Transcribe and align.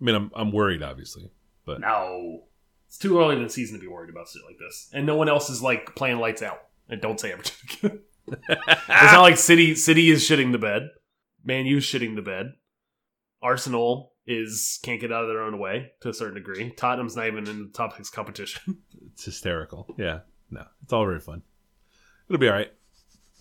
I 0.00 0.04
mean, 0.04 0.14
I'm 0.14 0.30
I'm 0.34 0.52
worried, 0.52 0.82
obviously, 0.82 1.30
but 1.64 1.80
No, 1.80 2.44
it's 2.88 2.98
too 2.98 3.18
early 3.18 3.36
in 3.36 3.42
the 3.42 3.50
season 3.50 3.76
to 3.76 3.80
be 3.80 3.88
worried 3.88 4.10
about 4.10 4.28
shit 4.28 4.42
like 4.46 4.58
this, 4.58 4.90
and 4.92 5.06
no 5.06 5.16
one 5.16 5.28
else 5.28 5.50
is 5.50 5.62
like 5.62 5.94
playing 5.94 6.18
lights 6.18 6.42
out. 6.42 6.60
And 6.88 7.00
don't 7.00 7.20
say 7.20 7.32
Everton. 7.32 8.02
it's 8.26 9.12
not 9.12 9.22
like 9.22 9.36
City 9.36 9.74
City 9.74 10.10
is 10.10 10.22
shitting 10.22 10.52
the 10.52 10.58
bed. 10.58 10.88
Man 11.44 11.66
U's 11.66 11.84
shitting 11.84 12.16
the 12.16 12.22
bed. 12.22 12.54
Arsenal 13.42 14.12
is 14.26 14.78
can't 14.82 15.00
get 15.00 15.12
out 15.12 15.22
of 15.22 15.28
their 15.28 15.42
own 15.42 15.58
way 15.58 15.92
to 16.00 16.08
a 16.08 16.14
certain 16.14 16.34
degree. 16.34 16.70
Tottenham's 16.76 17.16
not 17.16 17.26
even 17.26 17.46
in 17.48 17.62
the 17.62 17.72
top 17.72 17.96
six 17.96 18.10
competition. 18.10 18.78
it's 19.12 19.24
hysterical. 19.24 19.86
Yeah, 19.96 20.20
no, 20.50 20.64
it's 20.82 20.92
all 20.92 21.04
very 21.04 21.20
fun. 21.20 21.42
It'll 22.28 22.40
be 22.40 22.48
all 22.48 22.54
right. 22.54 22.72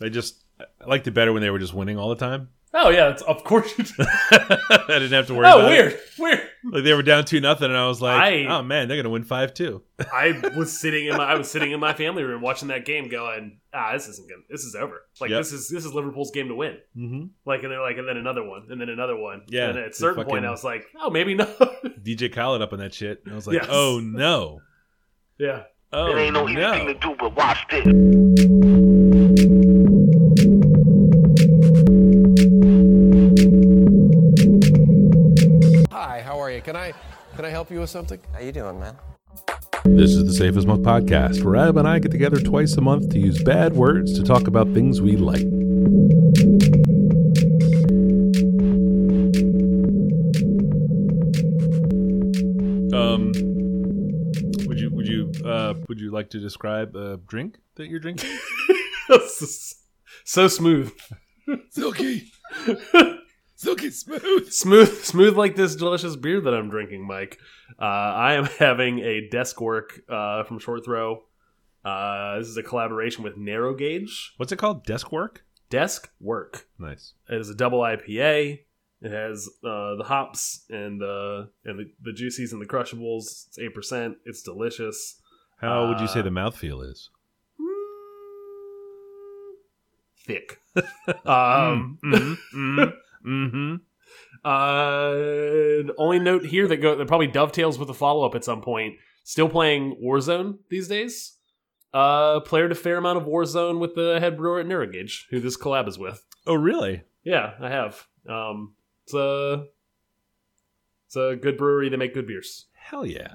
I 0.02 0.10
just 0.10 0.44
I 0.60 0.86
liked 0.86 1.07
it 1.07 1.12
better 1.12 1.34
when 1.34 1.41
they 1.41 1.50
were 1.50 1.60
just 1.60 1.73
winning 1.73 1.98
all 1.98 2.10
the 2.10 2.16
time. 2.16 2.50
Oh 2.74 2.90
yeah, 2.90 3.10
it's, 3.10 3.22
of 3.24 3.44
course. 3.44 3.78
You 3.78 3.84
do. 3.84 3.94
I 4.32 4.86
didn't 4.88 5.12
have 5.12 5.28
to 5.28 5.34
worry. 5.34 5.48
oh 5.48 5.60
about 5.60 5.70
weird, 5.70 5.94
It. 5.94 6.02
weird. 6.18 6.42
Like 6.64 6.84
they 6.84 6.94
were 6.94 7.04
down 7.04 7.24
two 7.26 7.40
nothing, 7.40 7.66
and 7.70 7.78
I 7.78 7.88
was 7.88 8.02
like, 8.02 8.20
I- 8.22 8.46
"Oh 8.46 8.62
man, 8.64 8.88
they're 8.88 8.98
gonna 8.98 9.10
win 9.10 9.24
five 9.24 9.54
two. 9.54 9.82
I 10.14 10.52
was 10.57 10.78
sitting 10.78 11.06
in 11.07 11.16
my 11.18 11.24
I 11.26 11.36
was 11.36 11.50
sitting 11.50 11.71
in 11.71 11.79
my 11.79 11.93
family 11.93 12.24
room 12.24 12.42
watching 12.42 12.68
that 12.68 12.84
game, 12.86 13.07
going, 13.07 13.60
ah, 13.74 13.93
this 13.93 14.07
isn't 14.10 14.28
good. 14.28 14.40
This 14.50 14.64
is 14.66 14.76
over. 14.76 15.02
Like 15.21 15.29
Yep. 15.29 15.40
this 15.40 15.54
is 15.54 15.70
this 15.70 15.86
is 15.86 15.93
Liverpool's 15.93 16.32
game 16.32 16.50
to 16.50 16.56
win. 16.56 16.78
Mm-hmm. 16.98 17.26
Like 17.46 17.64
and 17.64 17.71
they're 17.71 17.79
like, 17.82 17.98
and 17.98 18.07
then 18.07 18.18
another 18.18 18.43
one, 18.43 18.68
and 18.70 18.79
then 18.82 18.90
another 18.90 19.15
one. 19.15 19.43
Yeah, 19.48 19.70
And 19.70 19.78
at 19.79 19.86
a 19.86 19.90
the 19.90 19.96
certain 19.96 20.26
point, 20.26 20.46
I 20.46 20.51
was 20.51 20.64
like, 20.65 20.86
oh, 21.00 21.10
maybe 21.10 21.34
not. 21.36 21.48
DJ 22.04 22.32
Khaled 22.34 22.62
up 22.62 22.74
on 22.74 22.79
that 22.79 22.93
shit, 22.93 23.21
and 23.24 23.32
I 23.32 23.36
was 23.36 23.48
like, 23.48 23.56
Yes. 23.56 23.68
"Oh 23.70 24.00
no, 24.04 24.60
yeah. 25.38 25.64
oh 25.93 26.07
It 26.15 26.20
ain't 26.20 26.34
no 26.34 26.48
easy 26.50 26.60
no." 26.60 26.71
thing 26.74 26.88
to 26.88 26.93
do, 26.96 27.15
but 27.18 27.36
watch 27.38 27.65
this. 27.71 27.86
Hi, 36.59 36.72
how 36.72 36.80
are 36.80 36.88
you? 36.88 36.94
Can 36.94 36.98
I 36.98 37.36
can 37.36 37.45
I 37.45 37.50
help 37.50 37.72
you 37.72 37.80
with 37.80 37.90
something? 37.90 38.20
How 38.34 38.40
you 38.40 38.52
doing, 38.52 38.80
man? 38.80 38.98
This 39.86 40.12
is 40.12 40.26
the 40.26 40.34
Safest 40.34 40.58
as 40.58 40.66
Milk 40.66 40.82
podcast, 40.82 41.44
where 41.44 41.56
Ab 41.56 41.78
and 41.78 41.88
I 41.88 42.00
get 42.00 42.12
together 42.12 42.40
twice 42.40 42.76
a 42.76 42.82
month 42.82 43.10
to 43.12 43.20
use 43.20 43.42
bad 43.44 43.74
words 43.74 44.14
to 44.20 44.24
talk 44.24 44.48
about 44.48 44.74
things 44.74 45.02
we 45.02 45.16
like. 45.16 45.42
Um, 52.94 53.32
would 54.68 54.80
you 54.80 54.90
would 54.92 55.08
you 55.08 55.32
uh 55.46 55.76
would 55.88 56.00
you 56.00 56.12
like 56.12 56.30
to 56.32 56.40
describe 56.40 56.96
a 56.96 57.18
drink 57.18 57.58
that 57.76 57.88
you're 57.88 58.00
drinking? 58.00 58.38
so 60.26 60.48
smooth, 60.48 60.92
Silky, 61.70 62.32
silky 63.60 63.92
smooth. 63.92 64.50
smooth, 64.52 65.04
smooth 65.04 65.36
like 65.38 65.56
this 65.58 65.76
delicious 65.76 66.16
beer 66.16 66.40
that 66.42 66.54
I'm 66.54 66.70
drinking, 66.70 67.06
Mike. 67.06 67.38
Uh, 67.80 67.84
I 67.84 68.34
am 68.36 68.46
having 68.60 69.00
a 69.00 69.28
desk 69.30 69.60
work 69.60 70.02
uh, 70.10 70.44
from 70.44 70.60
Short 70.60 70.86
Throw. 70.86 71.24
Uh, 71.84 72.40
this 72.40 72.48
is 72.48 72.58
a 72.58 72.64
collaboration 72.64 73.24
with 73.24 73.38
Narrow 73.38 73.74
Gauge. 73.76 74.34
What's 74.38 74.52
it 74.52 74.58
called? 74.58 74.86
Desk 74.86 75.12
work. 75.12 75.44
Desk 75.70 76.10
work. 76.20 76.68
Nice. 76.78 77.14
It 77.30 77.40
is 77.40 77.50
a 77.50 77.56
double 77.56 77.80
IPA. 77.82 78.60
It 79.02 79.12
has 79.12 79.48
uh, 79.64 79.96
the 79.96 80.04
hops 80.06 80.66
and 80.70 81.00
the 81.00 81.50
and 81.64 81.80
the, 81.80 81.92
the 82.04 82.12
juices 82.14 82.52
and 82.54 82.62
the 82.62 82.66
crushables. 82.66 83.48
It's 83.48 83.60
eight 83.60 83.73
percent. 83.73 84.18
It's 84.26 84.42
delicious. 84.42 85.22
How 85.62 85.88
would 85.90 86.00
you 86.00 86.08
say 86.08 86.20
Uh, 86.20 86.23
the 86.23 86.30
mouthfeel 86.32 86.90
is? 86.90 87.10
Thick. 90.26 90.60
um, 91.26 91.98
Mm-hmm. 92.04 92.84
Mm-hmm. 93.25 93.75
uh, 94.45 95.94
only 95.98 96.20
note 96.20 96.45
here 96.45 96.67
that 96.67 96.78
go 96.78 96.95
that 96.95 97.08
probably 97.08 97.28
dovetails 97.28 97.78
with 97.78 97.88
the 97.88 97.94
follow 97.94 98.26
up 98.26 98.36
at 98.36 98.44
some 98.44 98.61
point. 98.61 98.95
Still 99.23 99.50
playing 99.50 99.98
Warzone 100.03 100.58
these 100.70 100.88
days. 100.88 101.36
Uh, 101.94 102.39
played 102.42 102.72
a 102.72 102.76
fair 102.76 102.98
amount 102.98 103.17
of 103.17 103.26
Warzone 103.26 103.80
with 103.80 103.95
the 103.95 104.20
head 104.20 104.38
brewer 104.38 104.60
at 104.60 104.67
Narrow 104.67 104.88
Gauge, 104.88 105.27
who 105.32 105.39
this 105.39 105.58
collab 105.58 105.88
is 105.88 105.98
with. 105.98 106.23
Oh, 106.48 106.55
really? 106.55 107.04
Yeah, 107.23 107.54
I 107.60 107.70
have. 107.70 108.05
Um, 108.27 108.73
it's 109.04 109.14
a 109.14 109.65
it's 111.08 111.15
a 111.15 111.36
good 111.36 111.58
brewery. 111.58 111.89
They 111.89 111.98
make 111.98 112.14
good 112.14 112.27
beers. 112.27 112.65
Hell 112.73 113.05
yeah. 113.05 113.33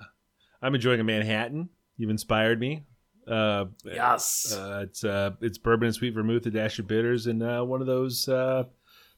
I'm 0.63 0.75
enjoying 0.75 1.01
a 1.01 1.05
Manhattan. 1.05 1.69
You've 1.97 2.11
inspired 2.11 2.59
me. 2.59 2.85
Uh, 3.27 3.67
Yes. 3.85 4.55
uh, 4.57 4.81
it's 4.85 5.05
uh, 5.05 5.31
it's 5.41 5.59
bourbon 5.59 5.87
and 5.87 5.95
sweet 5.95 6.15
vermouth, 6.15 6.47
a 6.47 6.51
dash 6.51 6.79
of 6.79 6.87
bitters, 6.87 7.27
and 7.27 7.43
uh, 7.43 7.63
one 7.63 7.81
of 7.81 7.87
those 7.87 8.29
uh, 8.29 8.65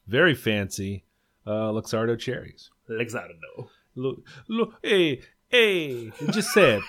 very 0.07 0.33
fancy 0.35 1.03
uh, 1.45 1.71
Luxardo 1.71 2.17
cherries. 2.17 2.69
Lexardo. 2.89 3.69
Look, 3.95 4.25
look, 4.47 4.73
hey, 4.83 5.21
hey, 5.49 6.11
Giuseppe, 6.31 6.83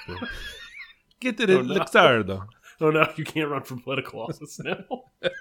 get 1.21 1.37
to 1.39 1.47
the 1.47 1.59
Oh, 1.59 1.63
no. 1.63 1.75
Luxardo. 1.75 2.47
Oh 2.81 2.91
no, 2.91 3.11
you 3.17 3.25
can't 3.25 3.49
run 3.51 3.65
for 3.65 3.75
political 3.77 4.21
office 4.23 4.61
now. 4.61 4.77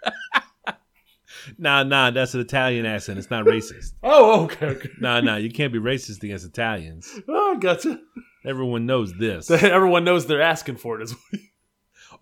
Nah, 1.57 1.83
nah, 1.83 2.09
that's 2.11 2.33
an 2.33 2.41
Italian 2.41 2.85
accent. 2.85 3.19
It's 3.19 3.29
not 3.29 3.45
racist. 3.45 3.93
oh, 4.03 4.45
okay, 4.45 4.65
okay. 4.67 4.89
nah, 4.99 5.21
nah, 5.21 5.35
you 5.37 5.49
can't 5.51 5.71
be 5.71 5.79
racist 5.79 6.23
against 6.23 6.45
Italians. 6.45 7.09
Oh, 7.27 7.57
gotcha. 7.57 7.99
Everyone 8.43 8.85
knows 8.85 9.13
this. 9.13 9.49
Everyone 9.51 10.03
knows 10.03 10.25
they're 10.25 10.41
asking 10.41 10.77
for 10.77 10.99
it 10.99 11.03
as 11.03 11.13
well. 11.13 11.41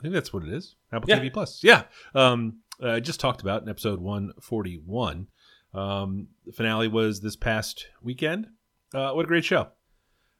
I 0.00 0.02
think 0.02 0.14
that's 0.14 0.32
what 0.32 0.42
it 0.44 0.48
is. 0.48 0.76
Apple 0.92 1.10
Yeah. 1.10 1.18
TV 1.18 1.30
Plus. 1.30 1.62
Yeah. 1.62 1.82
Um, 2.14 2.60
uh, 2.82 2.92
I 2.92 3.00
just 3.00 3.20
talked 3.20 3.42
about 3.42 3.62
in 3.62 3.68
episode 3.68 4.00
141. 4.00 5.26
Um, 5.74 6.28
the 6.46 6.52
finale 6.52 6.88
was 6.88 7.20
this 7.20 7.36
past 7.36 7.86
weekend. 8.02 8.46
Uh, 8.94 9.12
what 9.12 9.26
a 9.26 9.28
great 9.28 9.44
show. 9.44 9.68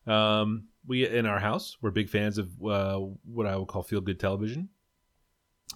Um, 0.06 0.68
we 0.86 1.06
in 1.06 1.26
our 1.26 1.38
house, 1.38 1.76
we're 1.82 1.90
big 1.90 2.08
fans 2.08 2.38
of 2.38 2.48
uh, 2.64 2.98
what 3.26 3.46
I 3.46 3.54
would 3.56 3.68
call 3.68 3.82
feel 3.82 4.00
good 4.00 4.18
television. 4.18 4.70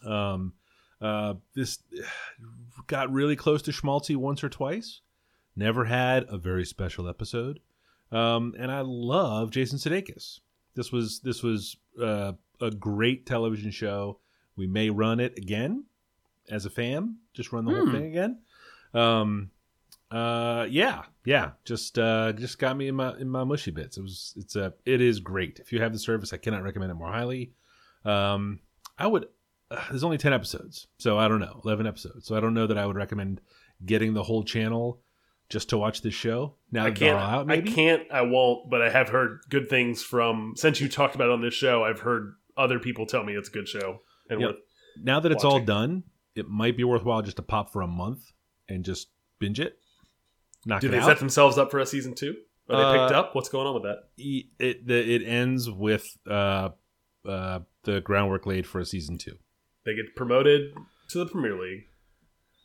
Um, 0.05 0.55
uh, 0.99 1.34
this 1.55 1.81
got 2.87 3.12
really 3.12 3.37
close 3.37 3.61
to 3.62 3.71
schmaltzy 3.71 4.17
once 4.17 4.43
or 4.43 4.49
twice. 4.49 5.03
Never 5.55 5.84
had 5.84 6.25
a 6.31 6.39
very 6.39 6.65
special 6.65 7.06
episode. 7.06 7.61
Um, 8.11 8.55
and 8.59 8.73
I 8.73 8.81
love 8.81 9.50
Jason 9.50 9.79
Sudeikis. 9.79 10.41
This 10.75 10.91
was 10.91 11.20
this 11.20 11.43
was 11.43 11.76
uh, 12.03 12.32
a 12.61 12.71
great 12.71 13.27
television 13.27 13.71
show. 13.71 14.19
We 14.56 14.67
may 14.67 14.91
run 14.91 15.21
it 15.21 15.37
again 15.39 15.85
as 16.51 16.67
a 16.67 16.71
fam. 16.71 17.19
Just 17.33 17.53
run 17.53 17.65
the 17.65 17.73
whole 17.73 17.87
Hmm. 17.87 17.93
thing 17.93 18.05
again. 18.06 18.39
Um, 18.93 19.51
uh, 20.11 20.67
yeah, 20.71 21.03
yeah. 21.25 21.53
Just 21.65 21.99
uh, 21.99 22.33
just 22.33 22.59
got 22.59 22.77
me 22.77 22.89
in 22.89 22.95
my 22.95 23.17
in 23.19 23.29
my 23.29 23.43
mushy 23.45 23.71
bits. 23.73 23.97
It 23.99 24.03
was 24.03 24.35
it's 24.37 24.55
a 24.55 24.73
it 24.87 25.01
is 25.01 25.19
great. 25.21 25.59
If 25.59 25.73
you 25.73 25.81
have 25.81 25.93
the 25.93 25.99
service, 25.99 26.33
I 26.33 26.37
cannot 26.37 26.62
recommend 26.62 26.93
it 26.93 26.95
more 26.95 27.11
highly. 27.11 27.53
Um, 28.05 28.61
I 28.99 29.07
would. 29.07 29.27
Uh, 29.71 29.83
there's 29.91 30.05
only 30.05 30.19
ten 30.19 30.33
episodes, 30.33 30.87
so 30.99 31.19
I 31.19 31.27
don't 31.27 31.41
know. 31.41 31.61
Eleven 31.65 31.87
episodes, 31.87 32.27
so 32.27 32.37
I 32.37 32.41
don't 32.41 32.55
know 32.55 32.67
that 32.67 32.79
I 32.79 32.87
would 32.87 32.97
recommend 32.97 33.41
getting 33.85 34.15
the 34.15 34.23
whole 34.23 34.45
channel 34.45 35.00
just 35.49 35.71
to 35.71 35.79
watch 35.79 36.03
this 36.03 36.15
show. 36.15 36.55
Now 36.71 36.85
I 36.87 36.91
can't. 36.93 37.19
out, 37.19 37.47
maybe. 37.47 37.71
I 37.71 37.75
can't. 37.75 38.03
I 38.12 38.23
won't. 38.23 38.71
But 38.71 38.83
I 38.83 38.91
have 38.91 39.09
heard 39.09 39.41
good 39.49 39.69
things 39.69 40.03
from 40.03 40.53
since 40.57 40.81
you 40.81 40.89
talked 40.89 41.15
about 41.17 41.29
it 41.31 41.33
on 41.33 41.41
this 41.41 41.55
show. 41.55 41.83
I've 41.83 42.00
heard 42.00 42.35
other 42.56 42.79
people 42.79 43.06
tell 43.06 43.25
me 43.25 43.35
it's 43.35 43.49
a 43.49 43.53
good 43.53 43.69
show. 43.69 44.01
And 44.31 44.41
Yep. 44.41 44.56
now 45.03 45.21
that 45.21 45.33
it's 45.33 45.45
all 45.45 45.61
done, 45.61 46.05
it 46.35 46.49
might 46.49 46.77
be 46.77 46.85
worthwhile 46.85 47.23
just 47.23 47.37
to 47.37 47.43
pop 47.43 47.73
for 47.73 47.83
a 47.83 47.87
month 47.87 48.33
and 48.69 48.85
just 48.85 49.09
binge 49.39 49.61
it. 49.61 49.79
Knock 50.67 50.81
do 50.81 50.89
it 50.89 50.91
they 50.93 50.99
out. 50.99 51.06
set 51.06 51.19
themselves 51.19 51.59
up 51.59 51.71
for 51.71 51.79
a 51.79 51.87
season 51.87 52.15
two? 52.15 52.35
Are 52.71 52.77
they 52.93 52.99
picked 52.99 53.15
Uh, 53.15 53.21
up? 53.21 53.35
What's 53.35 53.51
going 53.51 53.67
on 53.67 53.75
with 53.75 53.83
that? 53.83 54.05
It 54.17 54.87
the, 54.87 55.15
it 55.15 55.23
ends 55.27 55.71
with 55.71 56.17
uh, 56.29 56.71
uh, 57.27 57.61
the 57.83 58.01
groundwork 58.01 58.47
laid 58.47 58.67
for 58.67 58.81
a 58.81 58.87
season 58.87 59.19
two. 59.19 59.37
They 59.85 59.95
get 59.95 60.17
promoted 60.17 60.73
to 61.11 61.19
the 61.19 61.27
Premier 61.27 61.61
League. 61.61 61.85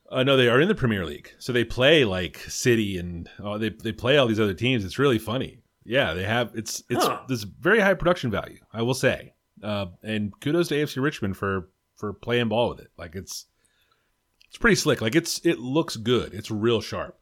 Uh, 0.10 0.24
no, 0.24 0.38
they 0.38 0.48
are 0.48 0.62
in 0.62 0.68
the 0.70 0.76
Premier 0.76 1.06
League, 1.06 1.32
so 1.38 1.52
they 1.52 1.66
play 1.66 2.06
like 2.06 2.40
City 2.40 2.98
and 2.98 3.30
oh, 3.40 3.58
they 3.58 3.70
they 3.70 3.92
play 3.92 4.18
all 4.18 4.26
these 4.28 4.40
other 4.40 4.54
teams. 4.54 4.86
It's 4.86 4.98
really 4.98 5.20
funny. 5.20 5.60
Yeah, 5.84 6.14
they 6.14 6.24
have 6.24 6.52
it's 6.56 6.82
it's 6.90 7.04
Huh. 7.06 7.20
this 7.28 7.44
very 7.44 7.80
high 7.82 7.94
production 7.94 8.32
value, 8.32 8.60
I 8.72 8.82
will 8.84 8.94
say. 8.94 9.34
Uh, 9.64 9.88
and 10.04 10.32
kudos 10.40 10.70
to 10.70 10.76
AFC 10.76 11.02
Richmond 11.02 11.38
for 11.38 11.70
for 11.96 12.14
playing 12.14 12.50
ball 12.50 12.70
with 12.70 12.80
it. 12.80 12.92
Like 12.98 13.16
it's 13.16 13.46
it's 14.48 14.58
pretty 14.58 14.76
slick. 14.76 15.02
Like 15.02 15.16
it's 15.16 15.46
it 15.46 15.60
looks 15.60 15.96
good. 15.96 16.34
It's 16.34 16.50
real 16.50 16.82
sharp. 16.82 17.20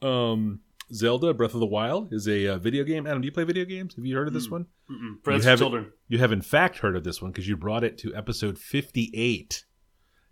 Um, 0.00 0.60
Zelda 0.92 1.32
Breath 1.32 1.54
of 1.54 1.60
the 1.60 1.66
Wild 1.66 2.12
is 2.12 2.26
a 2.26 2.54
uh, 2.54 2.58
video 2.58 2.84
game. 2.84 3.06
Adam, 3.06 3.22
do 3.22 3.26
you 3.26 3.32
play 3.32 3.44
video 3.44 3.64
games? 3.64 3.94
Have 3.94 4.04
you 4.04 4.16
heard 4.16 4.28
of 4.28 4.34
this 4.34 4.50
one? 4.50 4.66
Mm-mm. 4.90 5.22
Friends 5.22 5.44
have 5.44 5.58
children. 5.58 5.92
You 6.08 6.18
have 6.18 6.32
in 6.32 6.42
fact 6.42 6.78
heard 6.78 6.96
of 6.96 7.04
this 7.04 7.22
one 7.22 7.30
because 7.30 7.46
you 7.46 7.56
brought 7.56 7.84
it 7.84 7.98
to 7.98 8.14
episode 8.14 8.58
58. 8.58 9.64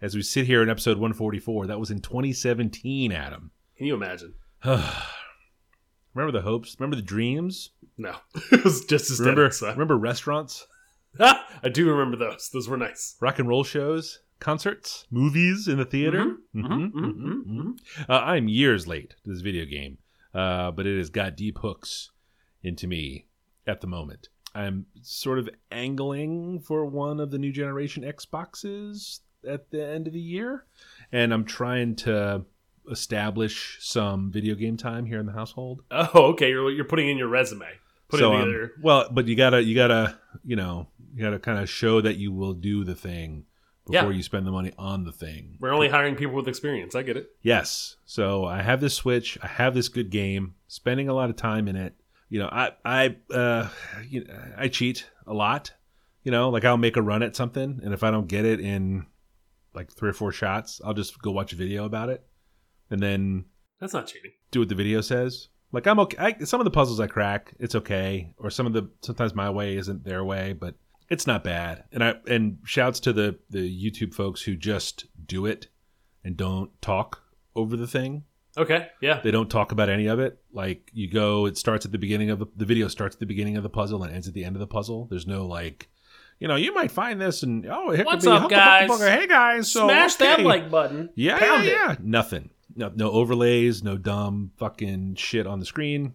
As 0.02 0.14
we 0.14 0.22
sit 0.22 0.46
here 0.46 0.62
in 0.62 0.70
episode 0.70 0.96
144, 0.96 1.66
that 1.66 1.78
was 1.78 1.90
in 1.90 2.00
2017, 2.00 3.12
Adam. 3.12 3.50
Can 3.76 3.86
you 3.86 3.94
imagine? 3.94 4.34
remember 6.14 6.36
the 6.38 6.44
hopes? 6.44 6.76
Remember 6.78 6.96
the 6.96 7.02
dreams? 7.02 7.70
No, 7.98 8.16
it 8.52 8.64
was 8.64 8.84
just 8.84 9.10
as 9.10 9.20
Remember, 9.20 9.50
so. 9.50 9.70
remember 9.70 9.96
restaurants, 9.96 10.66
I 11.18 11.68
do 11.72 11.88
remember 11.90 12.16
those. 12.16 12.50
Those 12.52 12.68
were 12.68 12.76
nice. 12.76 13.16
rock 13.20 13.38
and 13.38 13.48
roll 13.48 13.64
shows, 13.64 14.20
concerts, 14.38 15.06
movies 15.10 15.68
in 15.68 15.78
the 15.78 15.84
theater? 15.84 16.36
Mhm, 16.54 16.64
Mhm, 16.64 16.92
mhm, 16.92 16.92
mhm, 16.92 17.14
mhm, 17.14 17.44
mhm. 17.46 17.72
Uh, 18.08 18.12
I'm 18.24 18.48
years 18.48 18.86
late 18.86 19.10
to 19.24 19.30
this 19.30 19.40
video 19.40 19.64
game, 19.64 19.98
uh, 20.34 20.70
but 20.70 20.86
it 20.86 20.96
has 20.98 21.10
got 21.10 21.36
deep 21.36 21.58
hooks 21.58 22.10
into 22.62 22.86
me 22.86 23.26
at 23.66 23.80
the 23.80 23.86
moment. 23.86 24.28
I'm 24.54 24.86
sort 25.02 25.38
of 25.38 25.48
angling 25.70 26.60
for 26.60 26.84
one 26.84 27.20
of 27.20 27.30
the 27.30 27.38
new 27.38 27.52
generation 27.52 28.02
Xboxes 28.02 29.20
at 29.46 29.70
the 29.70 29.84
end 29.86 30.06
of 30.06 30.12
the 30.12 30.20
year, 30.20 30.64
and 31.12 31.32
I'm 31.32 31.44
trying 31.44 31.96
to 31.96 32.44
establish 32.90 33.78
some 33.80 34.30
video 34.30 34.54
game 34.54 34.76
time 34.76 35.06
here 35.06 35.20
in 35.20 35.26
the 35.26 35.32
household. 35.32 35.82
Oh, 35.90 36.30
okay. 36.32 36.50
You're 36.50 36.70
you're 36.70 36.84
putting 36.84 37.08
in 37.08 37.16
your 37.18 37.28
resume. 37.28 37.66
Put 38.08 38.20
so, 38.20 38.32
it 38.34 38.42
um, 38.42 38.70
well, 38.82 39.08
but 39.10 39.26
you 39.28 39.36
gotta, 39.36 39.62
you 39.62 39.74
gotta, 39.74 40.18
you 40.44 40.56
know, 40.56 40.88
you 41.14 41.22
gotta 41.22 41.38
kind 41.38 41.58
of 41.60 41.70
show 41.70 42.00
that 42.00 42.16
you 42.16 42.32
will 42.32 42.54
do 42.54 42.82
the 42.82 42.94
thing 42.96 43.44
before 43.86 44.10
Yeah. 44.10 44.16
you 44.16 44.22
spend 44.22 44.46
the 44.46 44.50
money 44.50 44.72
on 44.76 45.04
the 45.04 45.12
thing. 45.12 45.56
We're 45.60 45.72
only 45.72 45.88
hiring 45.88 46.16
people 46.16 46.34
with 46.34 46.48
experience. 46.48 46.94
I 46.94 47.02
get 47.02 47.16
it. 47.16 47.30
Yes. 47.42 47.96
So 48.04 48.44
I 48.44 48.62
have 48.62 48.80
this 48.80 48.94
Switch. 48.94 49.38
I 49.42 49.46
have 49.46 49.74
this 49.74 49.88
good 49.88 50.10
game. 50.10 50.54
Spending 50.66 51.08
a 51.08 51.14
lot 51.14 51.30
of 51.30 51.36
time 51.36 51.68
in 51.68 51.76
it. 51.76 51.94
You 52.28 52.40
know, 52.40 52.48
I 52.50 52.72
I 52.84 53.16
uh, 53.32 53.68
you 54.08 54.24
know, 54.24 54.34
I 54.56 54.68
cheat 54.68 55.08
a 55.26 55.34
lot. 55.34 55.72
You 56.22 56.30
know, 56.30 56.50
like 56.50 56.64
I'll 56.64 56.76
make 56.76 56.96
a 56.96 57.02
run 57.02 57.22
at 57.22 57.34
something, 57.34 57.80
and 57.82 57.94
if 57.94 58.02
I 58.04 58.10
don't 58.10 58.28
get 58.28 58.44
it 58.44 58.60
in 58.60 59.06
like 59.74 59.90
three 59.90 60.10
or 60.10 60.12
four 60.12 60.32
shots, 60.32 60.80
I'll 60.84 60.94
just 60.94 61.20
go 61.22 61.30
watch 61.30 61.52
a 61.52 61.56
video 61.56 61.84
about 61.84 62.08
it, 62.08 62.24
and 62.90 63.00
then 63.00 63.44
That's 63.80 63.92
not 63.92 64.06
cheating. 64.06 64.32
do 64.50 64.60
what 64.60 64.68
the 64.68 64.74
video 64.74 65.00
says. 65.00 65.48
Like 65.72 65.86
I'm 65.86 66.00
okay. 66.00 66.16
I, 66.18 66.44
some 66.44 66.60
of 66.60 66.64
the 66.64 66.70
puzzles 66.70 67.00
I 67.00 67.06
crack, 67.06 67.54
it's 67.58 67.74
okay. 67.74 68.32
Or 68.38 68.50
some 68.50 68.66
of 68.66 68.72
the 68.72 68.90
sometimes 69.02 69.34
my 69.34 69.50
way 69.50 69.76
isn't 69.76 70.04
their 70.04 70.24
way, 70.24 70.52
but 70.52 70.74
it's 71.08 71.26
not 71.26 71.44
bad. 71.44 71.84
And 71.92 72.02
I 72.02 72.14
and 72.26 72.58
shouts 72.64 73.00
to 73.00 73.12
the 73.12 73.38
the 73.50 73.60
YouTube 73.60 74.14
folks 74.14 74.42
who 74.42 74.56
just 74.56 75.06
do 75.26 75.46
it 75.46 75.68
and 76.24 76.36
don't 76.36 76.70
talk 76.82 77.22
over 77.54 77.76
the 77.76 77.86
thing. 77.86 78.24
Okay. 78.58 78.88
Yeah. 79.00 79.20
They 79.22 79.30
don't 79.30 79.48
talk 79.48 79.70
about 79.70 79.88
any 79.88 80.08
of 80.08 80.18
it. 80.18 80.40
Like 80.52 80.90
you 80.92 81.08
go, 81.08 81.46
it 81.46 81.56
starts 81.56 81.86
at 81.86 81.92
the 81.92 81.98
beginning 81.98 82.30
of 82.30 82.40
the 82.40 82.46
the 82.56 82.64
video 82.64 82.88
starts 82.88 83.14
at 83.14 83.20
the 83.20 83.26
beginning 83.26 83.56
of 83.56 83.62
the 83.62 83.70
puzzle 83.70 84.02
and 84.02 84.12
ends 84.12 84.26
at 84.26 84.34
the 84.34 84.44
end 84.44 84.56
of 84.56 84.60
the 84.60 84.66
puzzle. 84.66 85.06
There's 85.08 85.26
no 85.26 85.46
like, 85.46 85.88
you 86.40 86.48
know, 86.48 86.56
you 86.56 86.74
might 86.74 86.90
find 86.90 87.20
this 87.20 87.44
and 87.44 87.64
oh, 87.66 87.90
it 87.92 88.04
What's 88.04 88.24
could 88.24 88.30
be 88.30 88.36
up, 88.36 88.50
guys? 88.50 89.00
Hey 89.00 89.28
guys, 89.28 89.70
so 89.70 89.86
Smash 89.86 90.16
that 90.16 90.40
like 90.40 90.68
button. 90.68 91.10
Yeah, 91.14 91.38
Pound 91.38 91.64
yeah, 91.64 91.70
it. 91.70 91.74
yeah. 91.74 91.96
Nothing. 92.02 92.50
No, 92.80 92.90
no 92.94 93.10
overlays. 93.10 93.84
No 93.84 93.98
dumb 93.98 94.52
fucking 94.56 95.16
shit 95.16 95.46
on 95.46 95.60
the 95.60 95.66
screen. 95.66 96.14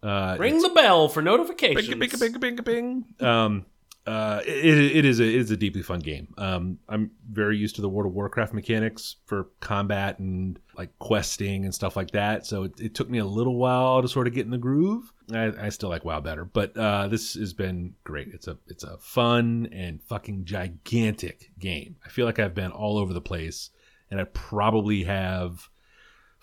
Uh, 0.00 0.36
Ring 0.38 0.60
the 0.60 0.68
bell 0.68 1.08
for 1.08 1.20
notifications. 1.22 1.88
bing, 1.88 1.98
bing, 1.98 2.38
bing, 2.38 2.38
bing, 2.38 2.56
bing. 2.56 3.26
Um, 3.26 3.66
uh, 4.06 4.42
it, 4.46 4.96
it 4.96 5.04
is 5.06 5.18
a 5.18 5.24
it 5.24 5.34
is 5.34 5.50
a 5.50 5.56
deeply 5.56 5.82
fun 5.82 5.98
game. 5.98 6.32
Um, 6.36 6.78
I'm 6.88 7.10
very 7.28 7.56
used 7.56 7.74
to 7.76 7.80
the 7.80 7.88
World 7.88 8.10
of 8.10 8.14
Warcraft 8.14 8.52
mechanics 8.52 9.16
for 9.24 9.48
combat 9.60 10.18
and 10.18 10.58
like 10.76 10.96
questing 10.98 11.64
and 11.64 11.74
stuff 11.74 11.96
like 11.96 12.10
that. 12.10 12.46
So 12.46 12.64
it, 12.64 12.78
it 12.78 12.94
took 12.94 13.08
me 13.08 13.18
a 13.18 13.24
little 13.24 13.56
while 13.56 14.02
to 14.02 14.06
sort 14.06 14.26
of 14.26 14.34
get 14.34 14.44
in 14.44 14.50
the 14.50 14.58
groove. 14.58 15.10
I, 15.32 15.52
I 15.58 15.68
still 15.70 15.88
like 15.88 16.04
WoW 16.04 16.20
better, 16.20 16.44
but 16.44 16.76
uh, 16.76 17.08
this 17.08 17.32
has 17.34 17.54
been 17.54 17.94
great. 18.04 18.28
It's 18.28 18.46
a 18.46 18.58
it's 18.68 18.84
a 18.84 18.98
fun 18.98 19.68
and 19.72 20.02
fucking 20.02 20.44
gigantic 20.44 21.50
game. 21.58 21.96
I 22.04 22.10
feel 22.10 22.26
like 22.26 22.38
I've 22.38 22.54
been 22.54 22.72
all 22.72 22.98
over 22.98 23.14
the 23.14 23.22
place, 23.22 23.70
and 24.10 24.20
I 24.20 24.24
probably 24.24 25.02
have 25.04 25.70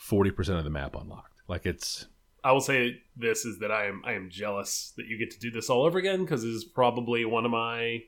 forty 0.02 0.32
percent 0.32 0.58
of 0.58 0.64
the 0.64 0.70
map 0.70 0.96
unlocked. 0.96 1.42
Like 1.48 1.66
it's 1.66 2.08
I 2.44 2.52
will 2.52 2.62
say 2.62 3.02
this 3.16 3.46
is 3.46 3.60
that 3.60 3.72
I 3.72 3.86
am 3.86 4.02
I 4.06 4.14
am 4.14 4.30
jealous 4.30 4.94
that 4.98 5.06
you 5.06 5.18
get 5.18 5.32
to 5.32 5.40
do 5.40 5.52
this 5.52 5.70
all 5.70 5.84
over 5.84 6.00
again 6.00 6.22
because 6.26 6.44
it 6.44 6.50
is 6.50 6.66
probably 6.66 7.24
one 7.24 7.46
of 7.46 7.52
my 7.52 8.00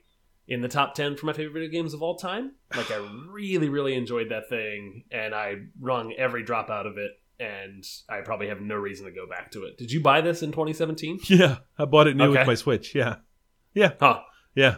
in 0.48 0.62
the 0.62 0.68
top 0.68 0.96
ten 0.96 1.16
for 1.16 1.26
my 1.28 1.34
favorite 1.34 1.54
video 1.54 1.70
games 1.70 1.94
of 1.94 2.02
all 2.02 2.18
time. 2.18 2.54
Like 2.76 2.90
I 2.92 2.98
really 3.30 3.70
really 3.70 3.94
enjoyed 3.96 4.30
that 4.30 4.50
thing 4.50 5.04
and 5.12 5.36
I 5.36 5.56
wrung 5.80 6.14
every 6.18 6.44
drop 6.44 6.70
out 6.70 6.88
of 6.88 6.98
it 6.98 7.12
and 7.40 7.84
I 8.10 8.22
probably 8.22 8.48
have 8.48 8.62
no 8.62 8.76
reason 8.76 9.06
to 9.06 9.12
go 9.12 9.28
back 9.28 9.52
to 9.52 9.64
it. 9.66 9.78
Did 9.78 9.92
you 9.92 10.02
buy 10.02 10.22
this 10.22 10.42
in 10.44 10.52
2017? 10.52 11.20
yeah. 11.28 11.58
I 11.78 11.86
bought 11.86 12.08
it 12.08 12.16
new 12.16 12.26
Okay. 12.26 12.40
with 12.40 12.48
my 12.48 12.56
Switch. 12.56 12.96
Yeah, 12.96 13.18
yeah. 13.74 13.94
Huh. 14.00 14.22
Yeah. 14.56 14.78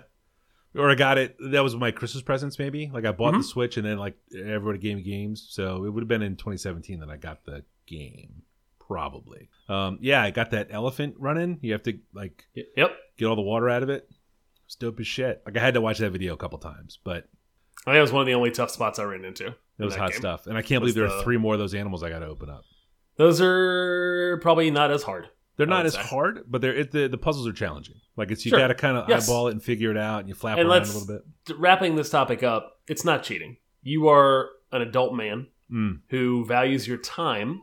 Or 0.78 0.90
I 0.92 0.96
got 0.96 1.18
it. 1.18 1.38
That 1.52 1.64
was 1.64 1.76
my 1.76 1.92
Christmas 1.92 2.22
presents, 2.24 2.60
maybe. 2.60 2.90
Like 2.94 3.06
I 3.06 3.12
bought 3.12 3.32
the 3.32 3.38
Mhm. 3.40 3.44
Switch, 3.44 3.78
and 3.78 3.86
then 3.86 3.98
like 3.98 4.16
everybody 4.38 4.78
gave 4.80 4.98
me 4.98 5.04
games. 5.04 5.48
So 5.50 5.86
it 5.86 5.90
would 5.90 6.02
have 6.02 6.08
been 6.10 6.22
in 6.22 6.36
2017 6.36 7.00
that 7.00 7.10
I 7.10 7.18
got 7.18 7.46
the 7.46 7.64
game, 7.88 8.42
probably. 8.80 9.50
Um, 9.70 9.98
yeah, 10.02 10.22
I 10.22 10.32
got 10.32 10.52
that 10.52 10.68
elephant 10.72 11.16
running. 11.18 11.60
You 11.62 11.74
have 11.74 11.84
to 11.84 11.98
like 12.14 12.46
Yep. 12.76 12.92
get 13.18 13.26
all 13.26 13.36
the 13.36 13.42
water 13.42 13.70
out 13.70 13.84
of 13.84 13.90
it. 13.90 14.10
It's 14.66 14.76
dope 14.76 15.00
as 15.00 15.08
shit. 15.08 15.42
Like 15.46 15.56
I 15.58 15.60
had 15.60 15.76
to 15.76 15.82
watch 15.82 16.00
that 16.00 16.10
video 16.12 16.34
a 16.34 16.38
couple 16.38 16.58
times, 16.60 17.00
but 17.04 17.28
I 17.86 17.92
think 17.92 17.96
that 17.98 18.02
was 18.02 18.12
one 18.12 18.22
of 18.22 18.28
the 18.28 18.34
only 18.34 18.52
tough 18.52 18.72
spots 18.72 19.00
I 19.00 19.04
ran 19.04 19.24
into. 19.26 19.48
it 19.48 19.84
was 19.84 19.96
hot 19.96 20.12
game. 20.12 20.20
stuff. 20.20 20.48
And 20.48 20.58
I 20.58 20.62
can't 20.62 20.82
believe 20.82 20.96
there 20.96 21.08
are 21.08 21.22
three 21.24 21.38
more 21.38 21.54
of 21.54 21.60
those 21.60 21.74
animals 21.76 22.02
I 22.02 22.10
got 22.10 22.20
to 22.20 22.28
open 22.28 22.50
up. 22.50 22.64
Those 23.18 23.40
are 23.42 24.40
probably 24.42 24.72
not 24.72 24.90
as 24.92 25.04
hard. 25.04 25.30
They're 25.58 25.68
not 25.68 25.86
as 25.86 25.94
say. 25.94 26.02
hard, 26.02 26.44
but 26.48 26.62
they're 26.62 26.74
it, 26.76 26.92
the 26.92 27.08
the 27.08 27.18
puzzles 27.18 27.48
are 27.48 27.54
challenging. 27.54 27.96
Like 28.18 28.32
it's 28.32 28.46
you 28.46 28.50
Sure. 28.50 28.60
got 28.60 28.68
to 28.68 28.76
kind 28.76 28.98
of 28.98 29.08
Yes. 29.10 29.28
eyeball 29.30 29.48
it 29.48 29.52
and 29.52 29.64
figure 29.64 29.92
it 29.92 29.98
out, 29.98 30.20
and 30.20 30.30
you 30.30 30.36
flap 30.36 30.58
And 30.58 30.68
around 30.70 30.82
a 30.84 30.86
little 30.86 31.08
bit. 31.08 31.58
Wrapping 31.58 31.96
this 31.96 32.10
topic 32.10 32.44
up, 32.44 32.82
it's 32.88 33.06
not 33.06 33.24
cheating. 33.24 33.58
You 33.82 34.08
are 34.10 34.50
an 34.72 34.82
adult 34.82 35.14
man 35.16 35.48
Mm. 35.72 36.02
who 36.10 36.46
values 36.46 36.88
your 36.88 36.98
time. 36.98 37.62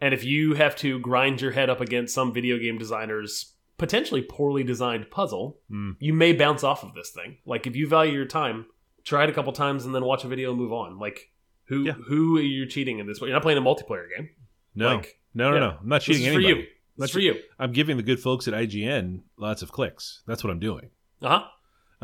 And 0.00 0.12
if 0.12 0.24
you 0.24 0.54
have 0.54 0.74
to 0.76 0.98
grind 0.98 1.40
your 1.40 1.52
head 1.52 1.70
up 1.70 1.80
against 1.80 2.14
some 2.14 2.32
video 2.34 2.58
game 2.58 2.76
designer's 2.78 3.54
potentially 3.78 4.20
poorly 4.22 4.62
designed 4.62 5.10
puzzle, 5.10 5.58
Mm. 5.70 5.96
you 6.00 6.12
may 6.12 6.32
bounce 6.34 6.62
off 6.64 6.82
of 6.84 6.92
this 6.94 7.10
thing. 7.10 7.38
Like 7.46 7.66
if 7.66 7.74
you 7.76 7.86
value 7.86 8.12
your 8.12 8.26
time, 8.26 8.66
try 9.04 9.24
it 9.24 9.30
a 9.30 9.32
couple 9.32 9.52
times 9.52 9.86
and 9.86 9.94
then 9.94 10.04
watch 10.04 10.24
a 10.24 10.28
video 10.28 10.50
and 10.50 10.58
move 10.58 10.72
on. 10.72 10.98
Like 10.98 11.30
who 11.66 11.84
Yeah. 11.84 11.92
who 11.92 12.36
are 12.38 12.42
you 12.42 12.66
cheating 12.66 12.98
in 12.98 13.06
this 13.06 13.20
way? 13.20 13.28
You're 13.28 13.36
not 13.36 13.42
playing 13.42 13.58
a 13.58 13.62
multiplayer 13.62 14.06
game. 14.14 14.30
No, 14.74 14.96
Like, 14.96 15.18
no, 15.34 15.48
no, 15.50 15.54
yeah. 15.54 15.60
no. 15.60 15.76
I'm 15.80 15.88
not 15.88 15.96
This 16.00 16.04
cheating 16.06 16.22
is 16.26 16.34
for 16.34 16.40
anybody. 16.40 16.60
you. 16.62 16.66
That's 17.00 17.12
for 17.12 17.20
you. 17.20 17.36
I'm 17.58 17.72
giving 17.72 17.96
the 17.96 18.02
good 18.02 18.20
folks 18.20 18.46
at 18.46 18.54
IGN 18.54 19.22
lots 19.36 19.62
of 19.62 19.72
clicks. 19.72 20.22
That's 20.26 20.44
what 20.44 20.50
I'm 20.50 20.60
doing. 20.60 20.90
Uh 21.22 21.40
huh. 21.40 21.44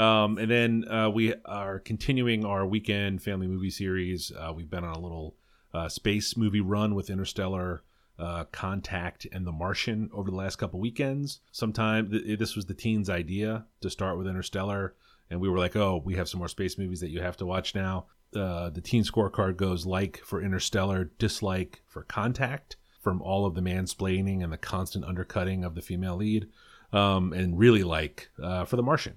Um, 0.02 0.38
and 0.38 0.50
then 0.50 0.84
uh, 0.90 1.10
we 1.10 1.34
are 1.44 1.78
continuing 1.78 2.44
our 2.44 2.66
weekend 2.66 3.22
family 3.22 3.46
movie 3.46 3.70
series. 3.70 4.30
Uh, 4.30 4.52
we've 4.54 4.68
been 4.70 4.84
on 4.84 4.94
a 4.94 5.00
little 5.00 5.36
uh, 5.72 5.88
space 5.88 6.36
movie 6.36 6.60
run 6.60 6.94
with 6.94 7.10
Interstellar, 7.10 7.82
uh, 8.18 8.44
Contact, 8.52 9.26
and 9.32 9.46
The 9.46 9.52
Martian 9.52 10.10
over 10.12 10.30
the 10.30 10.36
last 10.36 10.56
couple 10.56 10.80
weekends. 10.80 11.40
Sometime 11.52 12.10
th- 12.10 12.38
this 12.38 12.56
was 12.56 12.66
the 12.66 12.74
teens' 12.74 13.08
idea 13.10 13.66
to 13.80 13.90
start 13.90 14.18
with 14.18 14.26
Interstellar, 14.26 14.94
and 15.30 15.40
we 15.40 15.48
were 15.48 15.58
like, 15.58 15.76
"Oh, 15.76 16.02
we 16.04 16.14
have 16.16 16.28
some 16.28 16.38
more 16.38 16.48
space 16.48 16.78
movies 16.78 17.00
that 17.00 17.10
you 17.10 17.20
have 17.20 17.36
to 17.38 17.46
watch 17.46 17.74
now." 17.74 18.06
Uh, 18.34 18.70
the 18.70 18.80
teen 18.80 19.02
scorecard 19.02 19.56
goes 19.56 19.86
like 19.86 20.20
for 20.24 20.42
Interstellar, 20.42 21.10
dislike 21.18 21.82
for 21.86 22.02
Contact, 22.02 22.76
from 23.06 23.22
all 23.22 23.46
of 23.46 23.54
the 23.54 23.60
mansplaining 23.60 24.42
and 24.42 24.52
the 24.52 24.56
constant 24.56 25.04
undercutting 25.04 25.62
of 25.62 25.76
the 25.76 25.80
female 25.80 26.16
lead, 26.16 26.48
um, 26.92 27.32
and 27.32 27.56
really 27.56 27.84
like 27.84 28.28
uh, 28.42 28.64
for 28.64 28.74
The 28.74 28.82
Martian. 28.82 29.14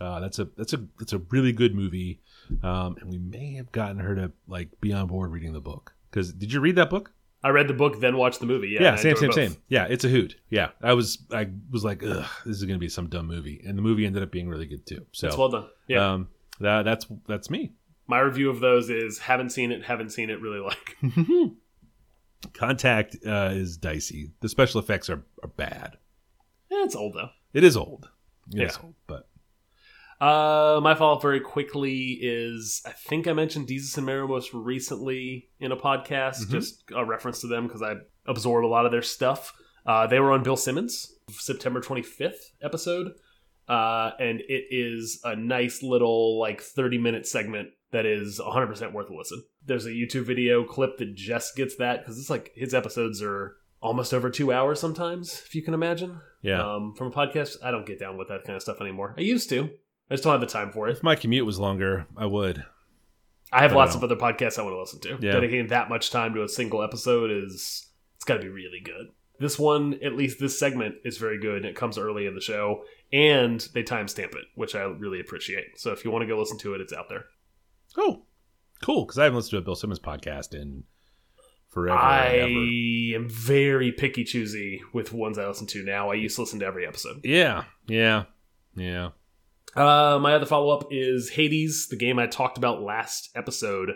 Uh, 0.00 0.18
that's 0.20 0.38
a 0.38 0.46
that's 0.56 0.72
a 0.72 0.82
that's 0.98 1.12
a 1.12 1.18
really 1.28 1.52
good 1.52 1.74
movie, 1.74 2.22
um, 2.62 2.96
and 2.98 3.10
we 3.10 3.18
may 3.18 3.52
have 3.56 3.70
gotten 3.70 3.98
her 3.98 4.14
to 4.14 4.32
like 4.46 4.70
be 4.80 4.94
on 4.94 5.08
board 5.08 5.30
reading 5.30 5.52
the 5.52 5.60
book. 5.60 5.92
Because 6.10 6.32
did 6.32 6.50
you 6.54 6.60
read 6.60 6.76
that 6.76 6.88
book? 6.88 7.12
I 7.44 7.50
read 7.50 7.68
the 7.68 7.74
book, 7.74 8.00
then 8.00 8.16
watched 8.16 8.40
the 8.40 8.46
movie. 8.46 8.68
Yeah, 8.68 8.82
Yeah, 8.82 8.96
same, 8.96 9.14
same, 9.16 9.28
both. 9.28 9.34
same. 9.34 9.56
Yeah, 9.68 9.84
it's 9.90 10.04
a 10.04 10.08
hoot. 10.08 10.36
Yeah, 10.48 10.70
I 10.82 10.94
was 10.94 11.18
I 11.30 11.50
was 11.70 11.84
like, 11.84 12.02
ugh, 12.02 12.24
this 12.46 12.56
is 12.56 12.64
gonna 12.64 12.78
be 12.78 12.88
some 12.88 13.10
dumb 13.10 13.26
movie, 13.26 13.62
and 13.66 13.76
the 13.76 13.82
movie 13.82 14.06
ended 14.06 14.22
up 14.22 14.30
being 14.30 14.48
really 14.48 14.64
good 14.64 14.86
too. 14.86 15.04
So 15.12 15.26
It's 15.28 15.36
well 15.36 15.50
done. 15.50 15.66
Yeah. 15.86 16.12
um, 16.14 16.28
that 16.60 16.86
that's 16.86 17.04
that's 17.26 17.50
me. 17.50 17.72
My 18.06 18.20
review 18.20 18.48
of 18.48 18.60
those 18.60 18.88
is 18.88 19.18
haven't 19.18 19.50
seen 19.50 19.70
it, 19.70 19.84
haven't 19.84 20.12
seen 20.12 20.30
it, 20.30 20.40
really 20.40 20.60
like. 20.60 20.96
Contact 22.52 23.16
uh, 23.26 23.50
is 23.52 23.76
dicey. 23.76 24.30
The 24.40 24.48
special 24.48 24.80
effects 24.80 25.08
are, 25.10 25.24
are 25.42 25.48
bad. 25.48 25.96
Eh, 26.70 26.84
it's 26.84 26.94
old 26.96 27.14
though. 27.14 27.30
It 27.52 27.64
is 27.64 27.76
old. 27.76 28.08
It 28.54 28.62
is 28.62 28.76
Yeah. 28.76 28.84
old, 28.84 28.94
but 29.06 29.28
Uh, 30.20 30.80
my 30.82 30.94
follow 30.96 31.14
up 31.16 31.22
very 31.22 31.40
quickly 31.40 32.18
is 32.20 32.82
I 32.84 32.90
think 32.90 33.28
I 33.28 33.32
mentioned 33.32 33.68
Desus 33.68 33.96
and 33.96 34.04
Mero 34.06 34.26
most 34.26 34.52
recently 34.52 35.48
in 35.60 35.70
a 35.70 35.76
podcast, 35.76 36.46
Mhm. 36.46 36.50
just 36.50 36.82
a 36.94 37.04
reference 37.04 37.40
to 37.42 37.46
them 37.46 37.66
because 37.66 37.82
I 37.82 37.94
absorb 38.26 38.64
a 38.64 38.66
lot 38.66 38.84
of 38.84 38.90
their 38.92 39.02
stuff. 39.02 39.52
Uh, 39.86 40.06
they 40.06 40.18
were 40.18 40.32
on 40.32 40.42
Bill 40.42 40.56
Simmons 40.56 41.14
September 41.30 41.80
25th 41.80 42.52
episode, 42.60 43.12
uh, 43.68 44.10
and 44.18 44.40
it 44.40 44.66
is 44.70 45.20
a 45.24 45.36
nice 45.36 45.82
little 45.82 46.38
like 46.40 46.60
30 46.62 46.98
minute 46.98 47.26
segment 47.26 47.70
that 47.92 48.04
is 48.04 48.40
100% 48.40 48.92
worth 48.92 49.08
a 49.10 49.14
listen. 49.14 49.42
There's 49.68 49.86
a 49.86 49.90
YouTube 49.90 50.24
video 50.24 50.64
clip 50.64 50.98
that 50.98 51.14
just 51.14 51.54
gets 51.56 51.76
that 51.76 52.00
because 52.00 52.18
it's 52.18 52.30
like 52.30 52.52
his 52.54 52.74
episodes 52.74 53.22
are 53.22 53.56
almost 53.80 54.12
over 54.12 54.28
two 54.30 54.52
hours 54.52 54.80
sometimes, 54.80 55.42
if 55.46 55.54
you 55.54 55.62
can 55.62 55.74
imagine. 55.74 56.20
yeah. 56.42 56.60
Um, 56.60 56.94
from 56.96 57.08
a 57.08 57.10
podcast, 57.10 57.56
I 57.62 57.70
don't 57.70 57.86
get 57.86 58.00
down 58.00 58.16
with 58.16 58.28
that 58.28 58.44
kind 58.44 58.56
of 58.56 58.62
stuff 58.62 58.80
anymore. 58.80 59.14
I 59.16 59.20
used 59.20 59.48
to. 59.50 59.70
I 60.10 60.14
just 60.14 60.24
don't 60.24 60.32
have 60.32 60.40
the 60.40 60.46
time 60.46 60.72
for 60.72 60.88
it. 60.88 60.92
if 60.96 61.02
my 61.02 61.14
commute 61.14 61.46
was 61.46 61.58
longer, 61.58 62.06
I 62.16 62.26
would. 62.26 62.64
I 63.52 63.60
have 63.60 63.70
But 63.70 63.76
I 63.76 63.80
lots 63.80 63.94
of 63.94 64.02
other 64.02 64.16
podcasts 64.16 64.58
I 64.58 64.62
want 64.62 64.74
to 64.74 64.80
listen 64.80 65.00
to. 65.00 65.18
Yeah. 65.24 65.32
Dedicating 65.32 65.68
that 65.68 65.88
much 65.88 66.10
time 66.10 66.34
to 66.34 66.42
a 66.42 66.48
single 66.48 66.82
episode 66.82 67.30
is 67.30 67.86
it's 68.16 68.24
got 68.24 68.34
to 68.36 68.40
be 68.40 68.48
really 68.48 68.80
good. 68.82 69.08
This 69.38 69.58
one, 69.58 69.94
at 70.02 70.14
least 70.16 70.40
this 70.40 70.58
segment, 70.58 70.96
is 71.04 71.18
very 71.18 71.38
good. 71.38 71.64
It 71.64 71.76
comes 71.76 71.96
early 71.96 72.26
in 72.26 72.34
the 72.34 72.40
show, 72.40 72.82
and 73.12 73.60
they 73.72 73.82
timestamp 73.84 74.34
it, 74.34 74.46
which 74.56 74.74
I 74.74 74.80
really 74.80 75.20
appreciate. 75.20 75.78
So 75.78 75.92
if 75.92 76.04
you 76.04 76.10
want 76.10 76.22
to 76.22 76.26
go 76.26 76.38
listen 76.38 76.58
to 76.58 76.74
it, 76.74 76.80
it's 76.80 76.92
out 76.92 77.08
there. 77.08 77.26
Oh, 77.96 78.24
cool. 78.82 79.04
Because 79.04 79.18
I 79.18 79.24
haven't 79.24 79.36
listened 79.36 79.50
to 79.52 79.58
a 79.58 79.62
Bill 79.62 79.74
Simmons 79.74 80.00
podcast 80.00 80.54
in 80.54 80.84
forever. 81.68 81.98
I 81.98 83.12
am 83.14 83.28
very 83.28 83.92
picky 83.92 84.24
choosy 84.24 84.82
with 84.92 85.12
ones 85.12 85.38
I 85.38 85.46
listen 85.46 85.66
to 85.68 85.84
now. 85.84 86.10
I 86.10 86.14
used 86.14 86.36
to 86.36 86.42
listen 86.42 86.60
to 86.60 86.66
every 86.66 86.86
episode. 86.86 87.20
Yeah, 87.24 87.64
yeah, 87.86 88.24
yeah. 88.74 89.10
Uh, 89.76 90.18
my 90.20 90.34
other 90.34 90.46
follow 90.46 90.74
up 90.74 90.88
is 90.90 91.30
Hades, 91.30 91.88
the 91.88 91.96
game 91.96 92.18
I 92.18 92.26
talked 92.26 92.58
about 92.58 92.82
last 92.82 93.30
episode. 93.36 93.90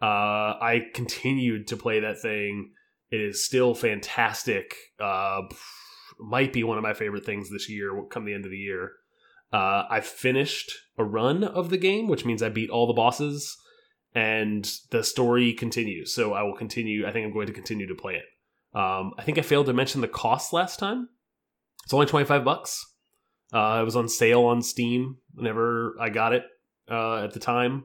Uh, 0.00 0.58
I 0.60 0.86
continued 0.92 1.68
to 1.68 1.76
play 1.76 2.00
that 2.00 2.20
thing. 2.20 2.72
It 3.10 3.20
is 3.20 3.44
still 3.44 3.74
fantastic. 3.74 4.74
Uh, 5.00 5.42
might 6.18 6.52
be 6.52 6.62
one 6.62 6.78
of 6.78 6.82
my 6.82 6.94
favorite 6.94 7.24
things 7.24 7.50
this 7.50 7.68
year. 7.68 7.90
Come 8.10 8.24
the 8.24 8.34
end 8.34 8.44
of 8.44 8.50
the 8.50 8.56
year, 8.58 8.92
uh, 9.52 9.84
I 9.88 10.00
finished 10.00 10.72
a 10.98 11.04
run 11.04 11.42
of 11.42 11.70
the 11.70 11.78
game, 11.78 12.08
which 12.08 12.24
means 12.24 12.42
I 12.42 12.48
beat 12.48 12.70
all 12.70 12.86
the 12.86 12.92
bosses, 12.92 13.56
and 14.14 14.70
the 14.90 15.02
story 15.02 15.52
continues. 15.52 16.14
So 16.14 16.32
I 16.32 16.42
will 16.42 16.54
continue. 16.56 17.06
I 17.06 17.12
think 17.12 17.26
I'm 17.26 17.32
going 17.32 17.46
to 17.48 17.52
continue 17.52 17.86
to 17.88 17.94
play 17.94 18.14
it. 18.14 18.24
Um, 18.78 19.12
I 19.18 19.22
think 19.22 19.38
I 19.38 19.42
failed 19.42 19.66
to 19.66 19.72
mention 19.72 20.00
the 20.00 20.08
cost 20.08 20.52
last 20.52 20.78
time. 20.78 21.08
It's 21.84 21.94
only 21.94 22.06
twenty 22.06 22.26
five 22.26 22.44
bucks. 22.44 22.84
Uh, 23.52 23.78
it 23.80 23.84
was 23.84 23.94
on 23.96 24.08
sale 24.08 24.42
on 24.44 24.62
Steam 24.62 25.18
whenever 25.34 25.94
I 26.00 26.08
got 26.08 26.32
it 26.32 26.44
uh, 26.90 27.22
at 27.24 27.32
the 27.34 27.38
time, 27.40 27.84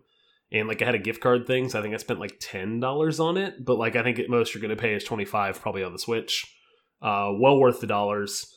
and 0.51 0.67
like 0.67 0.81
I 0.81 0.85
had 0.85 0.95
a 0.95 0.99
gift 0.99 1.21
card 1.21 1.45
thing, 1.45 1.69
so 1.69 1.77
I 1.77 1.81
think 1.81 1.93
I 1.93 1.97
spent 1.97 2.19
like 2.19 2.37
ten 2.39 2.79
dollars 2.79 3.19
on 3.19 3.37
it. 3.37 3.63
But 3.63 3.77
like 3.77 3.95
I 3.95 4.01
think 4.03 4.17
at 4.19 4.29
most 4.29 4.53
you're 4.55 4.61
going 4.61 4.75
to 4.75 4.81
pay 4.81 4.93
is 4.95 5.03
twenty 5.03 5.25
five 5.25 5.59
probably 5.61 5.83
on 5.83 5.93
the 5.93 5.99
Switch. 5.99 6.45
Uh, 7.01 7.31
well 7.39 7.59
worth 7.59 7.81
the 7.81 7.87
dollars. 7.87 8.51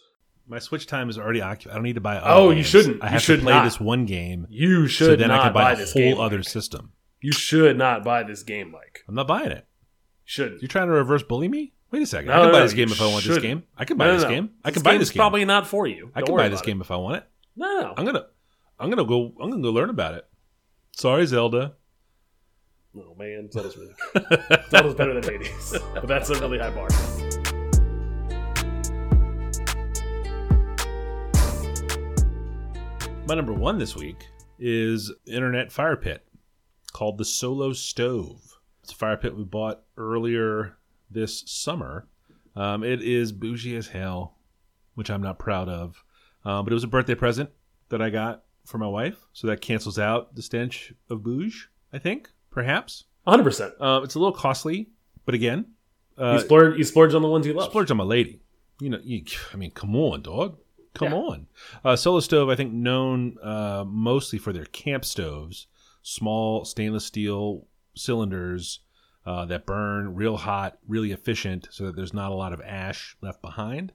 My 0.49 0.59
Switch 0.59 0.87
time 0.87 1.09
is 1.11 1.19
already 1.19 1.41
occupied. 1.43 1.73
I 1.73 1.75
don't 1.77 1.85
need 1.85 1.95
to 1.95 2.01
buy. 2.01 2.17
Other 2.17 2.31
Oh, 2.35 2.51
you 2.51 2.63
shouldn't. 2.65 3.03
I 3.03 3.07
You 3.07 3.13
have 3.13 3.23
should 3.23 3.41
to 3.41 3.45
play 3.45 3.53
not. 3.55 3.65
this 3.65 3.79
one 3.79 4.07
game, 4.07 4.47
You 4.51 4.87
should 4.89 5.07
so 5.07 5.17
then 5.17 5.29
not 5.29 5.41
I 5.41 5.45
can 5.45 5.53
buy, 5.53 5.63
buy 5.65 5.73
a 5.73 5.77
this 5.77 5.93
whole 5.93 6.03
game. 6.03 6.21
other 6.21 6.43
system. 6.43 6.93
You 7.23 7.31
should 7.33 7.79
not 7.79 8.03
buy 8.03 8.25
this 8.25 8.43
game, 8.43 8.73
Mike. 8.73 9.05
I'm 9.09 9.15
not 9.15 9.29
buying 9.29 9.53
it. 9.53 9.65
Should 10.25 10.61
You're 10.61 10.69
trying 10.69 10.89
to 10.89 10.93
reverse 10.93 11.23
bully 11.23 11.47
me? 11.47 11.73
Wait 11.93 12.03
a 12.03 12.07
second. 12.07 12.29
No, 12.29 12.33
I 12.33 12.37
can 12.37 12.47
no, 12.47 12.53
buy 12.53 12.59
no, 12.59 12.65
this 12.65 12.73
game 12.75 12.91
if 12.91 13.01
I 13.01 13.05
want 13.05 13.17
this 13.17 13.23
shouldn't. 13.25 13.43
game. 13.43 13.63
I 13.77 13.85
can 13.85 13.97
buy 13.97 14.11
this 14.11 14.25
game. 14.25 14.51
I 14.65 14.71
This 14.71 14.75
can 14.75 14.83
buy 14.83 14.99
this 14.99 15.11
game. 15.11 15.21
Probably 15.21 15.45
not 15.45 15.67
for 15.67 15.87
you. 15.87 16.11
I 16.15 16.21
Don't 16.21 16.27
can 16.29 16.37
buy 16.37 16.49
this 16.49 16.63
game 16.63 16.81
if 16.81 16.91
I 16.91 16.97
want 16.97 17.17
it. 17.17 17.23
It. 17.23 17.29
No, 17.57 17.81
no, 17.81 17.95
I'm 17.97 18.05
gonna, 18.05 18.27
I'm 18.81 18.91
gonna 18.91 19.05
go. 19.05 19.33
I'm 19.41 19.51
gonna 19.51 19.63
go 19.63 19.71
learn 19.71 19.91
about 19.91 20.15
it. 20.15 20.27
Sorry, 20.97 21.27
Zelda. 21.27 21.75
Oh 22.97 23.15
man, 23.17 23.51
Zelda's 23.53 23.77
really. 23.77 23.95
Zelda's 24.71 24.95
better 24.95 25.21
than 25.21 25.23
Hades, 25.23 25.77
but 25.95 26.09
that's 26.09 26.31
a 26.31 26.41
really 26.41 26.59
high 26.59 26.71
bar. 26.71 26.89
My 33.29 33.35
number 33.37 33.53
one 33.53 33.79
this 33.79 33.95
week 33.95 34.27
is 34.59 35.13
Internet 35.27 35.71
Fire 35.71 35.97
Pit 35.97 36.25
called 36.93 37.19
the 37.19 37.25
Solo 37.25 37.73
Stove. 37.73 38.59
It's 38.83 38.93
a 38.93 38.97
fire 38.97 39.17
pit 39.17 39.37
we 39.37 39.45
bought 39.45 39.83
earlier 39.97 40.77
this 41.11 41.43
summer. 41.47 42.07
Um, 42.57 42.83
it 42.85 43.01
is 43.03 43.33
bougie 43.33 43.77
as 43.77 43.89
hell, 43.89 44.37
which 44.95 45.11
I'm 45.11 45.23
not 45.23 45.39
proud 45.39 45.69
of. 45.69 46.03
Um, 46.45 46.65
but 46.65 46.73
it 46.73 46.75
was 46.75 46.85
a 46.85 46.89
birthday 46.89 47.15
present 47.15 47.51
that 47.89 48.03
I 48.03 48.11
got 48.11 48.43
for 48.65 48.79
my 48.79 48.87
wife, 48.89 49.17
so 49.33 49.47
that 49.47 49.61
cancels 49.61 49.99
out 49.99 50.35
the 50.35 50.43
stench 50.43 50.93
of 51.11 51.23
bouge. 51.23 51.69
I 51.93 51.99
think, 51.99 52.31
perhaps. 52.51 53.05
100. 53.25 53.45
percent 53.45 53.75
Uh, 53.81 54.01
it's 54.03 54.15
a 54.15 54.19
little 54.19 54.33
costly, 54.35 54.89
but 55.25 55.35
again, 55.35 55.67
uh, 56.19 56.33
You 56.35 56.41
splurge. 56.41 56.79
You 56.79 56.85
splurge 56.85 57.15
on 57.15 57.23
the 57.23 57.29
ones 57.29 57.47
you 57.47 57.53
love. 57.53 57.71
Splurge 57.71 57.91
on 57.91 57.97
my 57.99 58.05
lady. 58.05 58.41
You 58.81 58.91
know, 58.91 59.01
you, 59.03 59.23
I 59.53 59.57
mean, 59.57 59.71
come 59.71 59.95
on, 59.95 60.23
dog. 60.23 60.59
Come 60.95 61.13
Yeah. 61.13 61.19
on. 61.19 61.47
Uh, 61.85 61.97
Solo 61.97 62.21
Stove, 62.21 62.49
I 62.51 62.57
think, 62.57 62.73
known 62.73 63.37
uh, 63.43 63.85
mostly 63.87 64.39
for 64.39 64.53
their 64.53 64.65
camp 64.67 65.05
stoves, 65.05 65.67
small 66.03 66.65
stainless 66.65 67.05
steel 67.05 67.67
cylinders 67.95 68.81
uh, 69.25 69.45
that 69.47 69.67
burn 69.67 70.15
real 70.15 70.37
hot, 70.37 70.79
really 70.89 71.13
efficient, 71.13 71.69
so 71.71 71.87
that 71.87 71.97
there's 71.97 72.15
not 72.15 72.33
a 72.33 72.35
lot 72.35 72.53
of 72.53 72.61
ash 72.61 73.17
left 73.21 73.41
behind, 73.41 73.93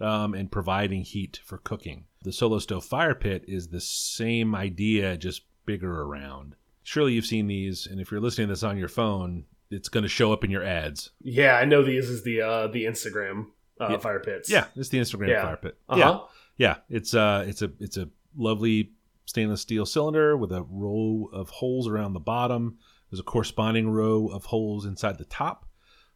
um, 0.00 0.32
and 0.34 0.50
providing 0.52 1.02
heat 1.02 1.40
for 1.44 1.58
cooking. 1.58 2.04
The 2.22 2.32
Solo 2.32 2.58
Stove 2.60 2.84
Fire 2.84 3.14
Pit 3.14 3.44
is 3.48 3.68
the 3.68 3.80
same 3.80 4.54
idea, 4.54 5.16
just 5.16 5.42
bigger 5.66 6.02
around. 6.02 6.54
Surely 6.84 7.12
you've 7.14 7.26
seen 7.26 7.46
these, 7.48 7.86
and 7.86 8.00
if 8.00 8.10
you're 8.10 8.20
listening 8.20 8.46
to 8.48 8.52
this 8.52 8.62
on 8.62 8.78
your 8.78 8.88
phone, 8.88 9.44
it's 9.70 9.88
going 9.88 10.02
to 10.02 10.08
show 10.08 10.32
up 10.32 10.44
in 10.44 10.50
your 10.50 10.64
ads. 10.64 11.10
Yeah, 11.22 11.56
I 11.56 11.64
know 11.64 11.82
these 11.82 12.08
is 12.08 12.22
the 12.22 12.40
uh, 12.42 12.66
the 12.68 12.84
Instagram 12.84 13.46
uh, 13.80 13.88
Yeah. 13.90 13.98
fire 13.98 14.20
pits. 14.20 14.50
Yeah, 14.50 14.66
it's 14.76 14.88
the 14.88 14.98
Instagram 14.98 15.28
Yeah. 15.28 15.42
fire 15.42 15.56
pit. 15.56 15.78
Uh-huh. 15.88 16.20
Yeah, 16.56 16.66
yeah. 16.68 16.76
It's 16.88 17.14
uh, 17.14 17.44
it's 17.46 17.62
a 17.62 17.70
it's 17.80 17.96
a 17.96 18.08
lovely 18.36 18.92
stainless 19.30 19.62
steel 19.62 19.86
cylinder 19.86 20.36
with 20.36 20.52
a 20.52 20.62
row 20.62 21.30
of 21.32 21.48
holes 21.48 21.88
around 21.88 22.12
the 22.12 22.20
bottom. 22.20 22.76
There's 23.10 23.20
a 23.20 23.24
corresponding 23.24 23.88
row 23.88 24.26
of 24.26 24.44
holes 24.44 24.84
inside 24.84 25.18
the 25.18 25.24
top. 25.24 25.66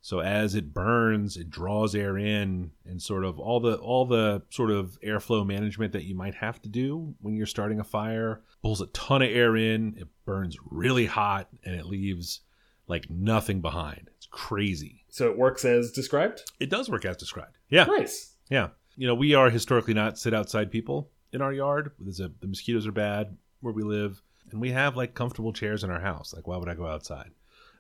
So 0.03 0.21
as 0.21 0.55
it 0.55 0.75
burns, 0.75 1.39
it 1.39 1.49
draws 1.49 1.95
air 1.95 2.19
in, 2.19 2.73
and 2.85 3.01
sort 3.01 3.25
of 3.25 3.39
all 3.39 3.59
the 3.61 3.77
all 3.77 4.05
the 4.05 4.43
sort 4.51 4.71
of 4.71 4.99
airflow 5.03 5.47
management 5.47 5.95
that 5.95 6.05
you 6.05 6.15
might 6.15 6.35
have 6.35 6.61
to 6.61 6.69
do 6.69 7.15
when 7.23 7.35
you're 7.35 7.47
starting 7.47 7.81
a 7.81 7.85
fire. 7.85 8.43
Pulls 8.61 8.83
a 8.83 8.87
ton 8.89 9.23
of 9.23 9.31
air 9.31 9.57
in. 9.57 9.95
It 9.97 10.09
burns 10.27 10.59
really 10.71 11.07
hot, 11.07 11.49
and 11.65 11.75
it 11.75 11.87
leaves 11.87 12.41
like 12.87 13.09
nothing 13.09 13.63
behind. 13.63 14.11
It's 14.17 14.29
crazy. 14.31 15.07
So 15.09 15.31
it 15.31 15.39
works 15.39 15.65
as 15.65 15.91
described. 15.91 16.43
It 16.61 16.69
does 16.69 16.91
work 16.91 17.07
as 17.07 17.17
described. 17.17 17.57
Yeah. 17.71 17.85
Nice. 17.85 18.35
Yeah. 18.51 18.69
You 18.97 19.07
know, 19.07 19.15
we 19.15 19.35
are 19.35 19.49
historically 19.49 19.95
not 19.95 20.19
sit 20.19 20.35
outside 20.35 20.71
people 20.71 21.11
in 21.35 21.43
our 21.43 21.53
yard. 21.53 21.93
There's 21.99 22.21
a, 22.21 22.31
the 22.41 22.47
mosquitoes 22.47 22.87
are 22.87 22.93
bad 22.93 23.37
where 23.61 23.75
we 23.75 23.83
live, 23.83 24.23
and 24.51 24.61
we 24.61 24.71
have 24.71 24.97
like 24.97 25.15
comfortable 25.15 25.53
chairs 25.53 25.85
in 25.85 25.91
our 25.91 26.01
house. 26.01 26.33
Like, 26.33 26.47
why 26.47 26.57
would 26.57 26.69
I 26.69 26.75
go 26.75 26.87
outside? 26.87 27.31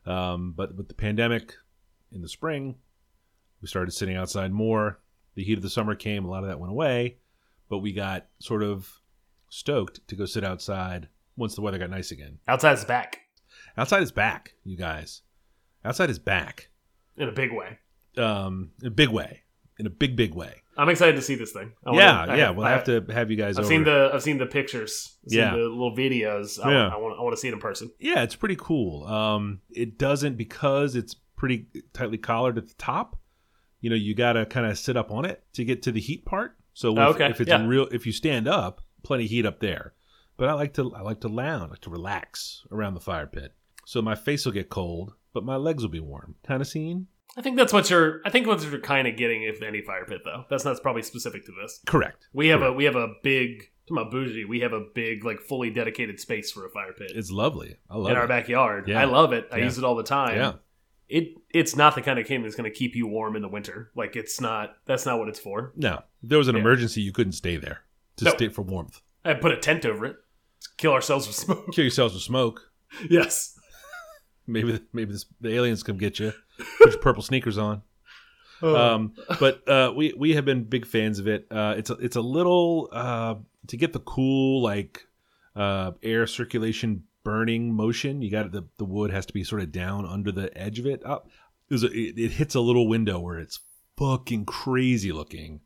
Um, 0.06 0.52
but 0.56 0.75
with 0.76 0.88
the 0.88 0.94
pandemic 0.94 1.54
in 2.12 2.20
the 2.20 2.28
spring, 2.28 2.76
we 3.62 3.68
started 3.68 3.92
sitting 3.92 4.16
outside 4.16 4.52
more. 4.52 5.00
The 5.34 5.44
heat 5.44 5.56
of 5.56 5.62
the 5.62 5.70
summer 5.70 5.94
came, 5.94 6.25
a 6.25 6.30
lot 6.30 6.42
of 6.44 6.49
that 6.49 6.61
went 6.61 6.70
away, 6.70 7.16
but 7.68 7.78
we 7.78 7.92
got 7.92 8.26
sort 8.38 8.62
of 8.62 9.00
stoked 9.49 10.06
to 10.08 10.16
go 10.16 10.26
sit 10.26 10.44
outside 10.44 11.08
once 11.37 11.54
the 11.54 11.62
weather 11.62 11.78
got 11.78 11.90
nice 11.90 12.11
again. 12.11 12.38
Outside 12.46 12.75
is 12.75 12.84
back 12.84 13.25
Outside 13.76 14.02
is 14.02 14.12
back, 14.12 14.54
you 14.64 14.76
guys. 14.76 15.23
Outside 15.84 16.11
is 16.11 16.18
back. 16.18 16.68
in 17.16 17.28
a 17.28 17.32
big 17.32 17.52
way. 17.52 17.78
Um, 18.16 18.70
in 18.80 18.88
a 18.88 18.90
big 18.90 19.08
way. 19.08 19.42
In 19.78 19.87
a 19.87 19.90
big, 19.90 20.16
big 20.16 20.34
way. 20.34 20.62
I'm 20.76 20.88
excited 20.88 21.16
to 21.16 21.23
see 21.23 21.35
this 21.37 21.52
thing. 21.52 21.73
I 21.87 21.90
wanna- 21.90 22.02
yeah, 22.02 22.21
I 22.23 22.37
yeah. 22.37 22.50
we'll 22.50 22.66
I 22.66 22.71
have 22.71 22.85
to 22.85 23.04
have 23.12 23.31
you 23.31 23.37
guys 23.37 23.57
I've 23.59 23.64
over. 23.64 23.69
seen 23.75 23.85
the 23.85 24.11
I've 24.12 24.23
seen 24.23 24.38
the 24.38 24.47
pictures. 24.47 25.16
Seen 25.28 25.38
Yeah. 25.38 25.50
the 25.52 25.59
little 25.62 25.95
videos. 25.97 26.64
I, 26.64 26.71
Yeah. 26.73 26.88
I 26.88 26.97
want 26.97 27.19
I 27.19 27.23
want 27.23 27.35
to 27.35 27.40
see 27.40 27.49
it 27.49 27.54
in 27.54 27.61
person. 27.61 27.90
Yeah, 27.99 28.23
it's 28.23 28.35
pretty 28.37 28.57
cool. 28.57 29.04
Um, 29.07 29.61
it 29.71 29.99
doesn't 29.99 30.37
because 30.37 30.97
it's 30.97 31.14
pretty 31.37 31.66
tightly 31.93 32.19
collared 32.19 32.59
at 32.59 32.69
the 32.69 32.75
top. 32.78 33.21
You 33.81 33.90
know, 33.90 33.97
you 33.97 34.14
got 34.14 34.33
to 34.35 34.47
kind 34.47 34.66
of 34.66 34.78
sit 34.78 34.97
up 34.97 35.11
on 35.11 35.25
it 35.25 35.45
to 35.54 35.64
get 35.64 35.83
to 35.83 35.93
the 35.93 36.00
heat 36.00 36.25
part. 36.25 36.57
So 36.73 36.93
if, 36.93 36.99
Oh, 36.99 37.02
okay, 37.11 37.28
if 37.31 37.40
it's 37.40 37.49
yeah. 37.50 37.61
in 37.61 37.69
real, 37.69 37.87
if 37.93 38.07
you 38.07 38.12
stand 38.12 38.49
up, 38.49 38.81
plenty 39.02 39.25
of 39.25 39.31
heat 39.31 39.45
up 39.47 39.61
there. 39.61 39.93
But 40.37 40.49
I 40.49 40.54
like 40.54 40.73
to 40.75 40.93
I 40.95 41.02
like 41.02 41.21
to 41.21 41.28
lounge, 41.28 41.62
I 41.62 41.66
like 41.66 41.81
to 41.83 41.90
relax 41.90 42.62
around 42.73 42.95
the 42.95 43.00
fire 43.00 43.26
pit. 43.26 43.52
So 43.87 44.00
my 44.02 44.14
face 44.14 44.45
will 44.47 44.52
get 44.52 44.71
cold, 44.71 45.12
but 45.35 45.45
my 45.45 45.57
legs 45.57 45.83
will 45.85 45.90
be 45.90 46.00
warm. 46.00 46.35
Kind 46.45 46.61
of 46.62 46.66
scene. 46.66 47.07
I 47.36 47.42
think 47.42 47.56
that's 47.56 47.72
what 47.72 47.90
you're. 47.90 48.20
I 48.24 48.30
think 48.30 48.46
what 48.46 48.62
you're 48.62 48.78
kind 48.80 49.08
of 49.08 49.16
getting 49.16 49.42
if 49.42 49.60
any 49.62 49.82
fire 49.82 50.04
pit 50.04 50.20
though. 50.24 50.44
That's 50.48 50.64
not 50.64 50.80
probably 50.82 51.02
specific 51.02 51.44
to 51.46 51.52
this. 51.60 51.80
Correct. 51.86 52.28
We 52.32 52.48
have 52.48 52.62
a 52.62 52.72
we 52.72 52.84
have 52.84 52.96
a 52.96 53.08
big. 53.22 53.70
Talking 53.86 53.98
about 54.00 54.12
bougie, 54.12 54.46
we 54.46 54.60
have 54.60 54.72
a 54.72 54.80
big 54.94 55.24
like 55.26 55.40
fully 55.40 55.68
dedicated 55.68 56.18
space 56.18 56.50
for 56.50 56.64
a 56.64 56.70
fire 56.70 56.94
pit 56.94 57.12
It's 57.14 57.30
lovely. 57.30 57.76
I 57.90 57.96
love 57.98 58.08
it. 58.08 58.12
in 58.12 58.16
our 58.16 58.26
backyard. 58.26 58.88
Yeah. 58.88 58.98
I 58.98 59.04
love 59.04 59.34
it. 59.34 59.46
I 59.52 59.58
Yeah. 59.58 59.64
use 59.64 59.76
it 59.76 59.84
all 59.84 59.94
the 59.94 60.02
time. 60.02 60.36
Yeah. 60.36 60.52
it 61.06 61.34
it's 61.52 61.76
not 61.76 61.94
the 61.94 62.00
kind 62.00 62.18
of 62.18 62.26
cane 62.26 62.42
that's 62.42 62.54
going 62.56 62.70
to 62.70 62.74
keep 62.74 62.96
you 62.96 63.06
warm 63.06 63.36
in 63.36 63.42
the 63.42 63.48
winter. 63.48 63.90
Like 63.94 64.16
it's 64.16 64.40
not. 64.40 64.76
That's 64.86 65.04
not 65.04 65.18
what 65.18 65.28
it's 65.28 65.38
for. 65.38 65.74
No, 65.76 66.02
if 66.22 66.30
there 66.30 66.38
was 66.38 66.48
an 66.48 66.54
Yeah. 66.54 66.62
emergency, 66.62 67.02
you 67.02 67.12
couldn't 67.12 67.32
stay 67.34 67.56
there 67.58 67.80
to 68.16 68.24
No. 68.24 68.30
stay 68.30 68.48
for 68.48 68.62
warmth. 68.62 69.02
I 69.22 69.34
put 69.34 69.52
a 69.52 69.58
tent 69.58 69.84
over 69.84 70.06
it. 70.06 70.16
Kill 70.78 70.92
ourselves 70.92 71.26
with 71.26 71.36
smoke. 71.36 71.72
Kill 71.74 71.84
yourselves 71.84 72.14
with 72.14 72.22
smoke. 72.22 72.70
yes. 73.10 73.58
Maybe 74.46 74.80
maybe 74.94 75.12
this, 75.12 75.26
the 75.42 75.50
aliens 75.54 75.82
come 75.82 75.98
get 75.98 76.18
you. 76.18 76.32
Put 76.78 76.92
your 76.92 77.00
purple 77.00 77.23
sneakers 77.23 77.58
on. 77.58 77.82
Um, 78.62 79.12
but 79.40 79.68
uh, 79.68 79.92
we 79.94 80.14
we 80.16 80.34
have 80.34 80.44
been 80.44 80.64
big 80.64 80.87
fans 80.87 81.18
of 81.18 81.28
it. 81.28 81.46
Uh, 81.50 81.75
it's 81.76 81.90
a, 81.90 81.94
it's 81.94 82.16
a 82.16 82.20
little 82.20 82.88
uh, 82.92 83.34
to 83.66 83.76
get 83.76 83.92
the 83.92 84.00
cool 84.00 84.62
like 84.62 85.06
uh, 85.54 85.92
air 86.02 86.26
circulation 86.26 87.04
burning 87.25 87.75
motion. 87.75 88.23
You 88.23 88.30
got 88.30 88.52
the 88.52 88.64
the 88.78 88.84
wood 88.84 89.11
has 89.11 89.26
to 89.26 89.34
be 89.34 89.44
sort 89.44 89.61
of 89.61 89.70
down 89.73 90.06
under 90.06 90.32
the 90.32 90.56
edge 90.56 90.78
of 90.78 90.87
it. 90.87 91.04
Up, 91.04 91.28
there's 91.68 91.82
a, 91.82 91.88
it, 91.88 92.18
it 92.18 92.30
hits 92.32 92.54
a 92.54 92.61
little 92.61 92.88
window 92.88 93.18
where 93.18 93.38
it's 93.38 93.61
fucking 93.99 94.46
crazy 94.46 95.12
looking. 95.12 95.61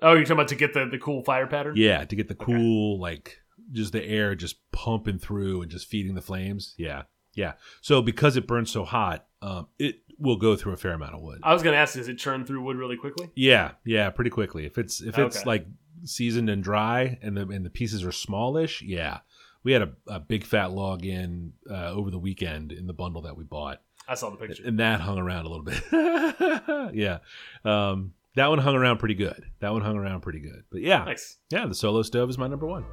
oh, 0.00 0.12
you're 0.12 0.22
talking 0.22 0.34
about 0.34 0.48
to 0.48 0.54
get 0.54 0.74
the 0.74 0.86
the 0.86 0.98
cool 0.98 1.24
fire 1.24 1.46
pattern. 1.48 1.74
Yeah, 1.76 2.04
to 2.04 2.14
get 2.14 2.28
the 2.28 2.34
cool 2.36 3.00
like 3.00 3.40
just 3.72 3.92
the 3.92 4.04
air 4.04 4.34
just 4.36 4.70
pumping 4.70 5.18
through 5.18 5.62
and 5.62 5.70
just 5.70 5.88
feeding 5.88 6.14
the 6.14 6.22
flames. 6.22 6.74
Yeah, 6.76 7.04
yeah. 7.34 7.54
So 7.80 8.00
because 8.00 8.36
it 8.36 8.46
burns 8.46 8.70
so 8.70 8.84
hot, 8.84 9.26
um, 9.42 9.68
it 9.78 9.96
will 10.18 10.36
go 10.36 10.56
through 10.56 10.72
a 10.72 10.76
fair 10.76 10.92
amount 10.92 11.14
of 11.14 11.20
wood. 11.20 11.40
I 11.42 11.52
was 11.52 11.62
going 11.62 11.74
to 11.74 11.78
ask, 11.78 11.94
does 11.94 12.08
it 12.08 12.16
churn 12.18 12.44
through 12.44 12.62
wood 12.62 12.76
really 12.76 12.96
quickly? 12.96 13.30
Yeah, 13.34 13.72
yeah, 13.84 14.10
pretty 14.10 14.30
quickly. 14.30 14.64
If 14.66 14.78
it's 14.78 15.00
if 15.00 15.18
it's 15.18 15.36
Okay. 15.38 15.44
like 15.46 15.66
seasoned 16.04 16.48
and 16.50 16.62
dry 16.62 17.18
and 17.22 17.36
the 17.36 17.42
and 17.48 17.64
the 17.64 17.70
pieces 17.70 18.04
are 18.04 18.12
smallish, 18.12 18.82
yeah. 18.82 19.18
We 19.62 19.72
had 19.72 19.80
a, 19.82 19.92
a 20.08 20.20
big 20.20 20.44
fat 20.44 20.72
log 20.72 21.06
in 21.06 21.54
uh, 21.70 21.90
over 21.92 22.10
the 22.10 22.18
weekend 22.18 22.70
in 22.70 22.86
the 22.86 22.92
bundle 22.92 23.22
that 23.22 23.34
we 23.34 23.44
bought, 23.44 23.80
I 24.06 24.14
saw 24.14 24.28
the 24.28 24.36
picture. 24.36 24.62
and 24.66 24.78
that 24.78 25.00
hung 25.00 25.16
around 25.18 25.46
a 25.46 25.48
little 25.48 25.64
bit. 25.64 25.82
yeah, 26.94 27.18
um, 27.64 28.12
that 28.36 28.48
one 28.48 28.58
hung 28.58 28.74
around 28.74 28.98
pretty 28.98 29.14
good. 29.14 29.42
That 29.60 29.72
one 29.72 29.80
hung 29.80 29.96
around 29.96 30.20
pretty 30.20 30.40
good. 30.40 30.64
But 30.70 30.82
yeah, 30.82 31.04
Nice, 31.04 31.38
yeah, 31.50 31.64
the 31.66 31.74
solo 31.74 32.02
stove 32.02 32.28
is 32.28 32.36
my 32.36 32.46
number 32.46 32.66
one. 32.66 32.84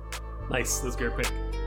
nice. 0.50 0.80
That's 0.80 0.96
a 0.96 0.98
great 0.98 1.18
pick. 1.18 1.61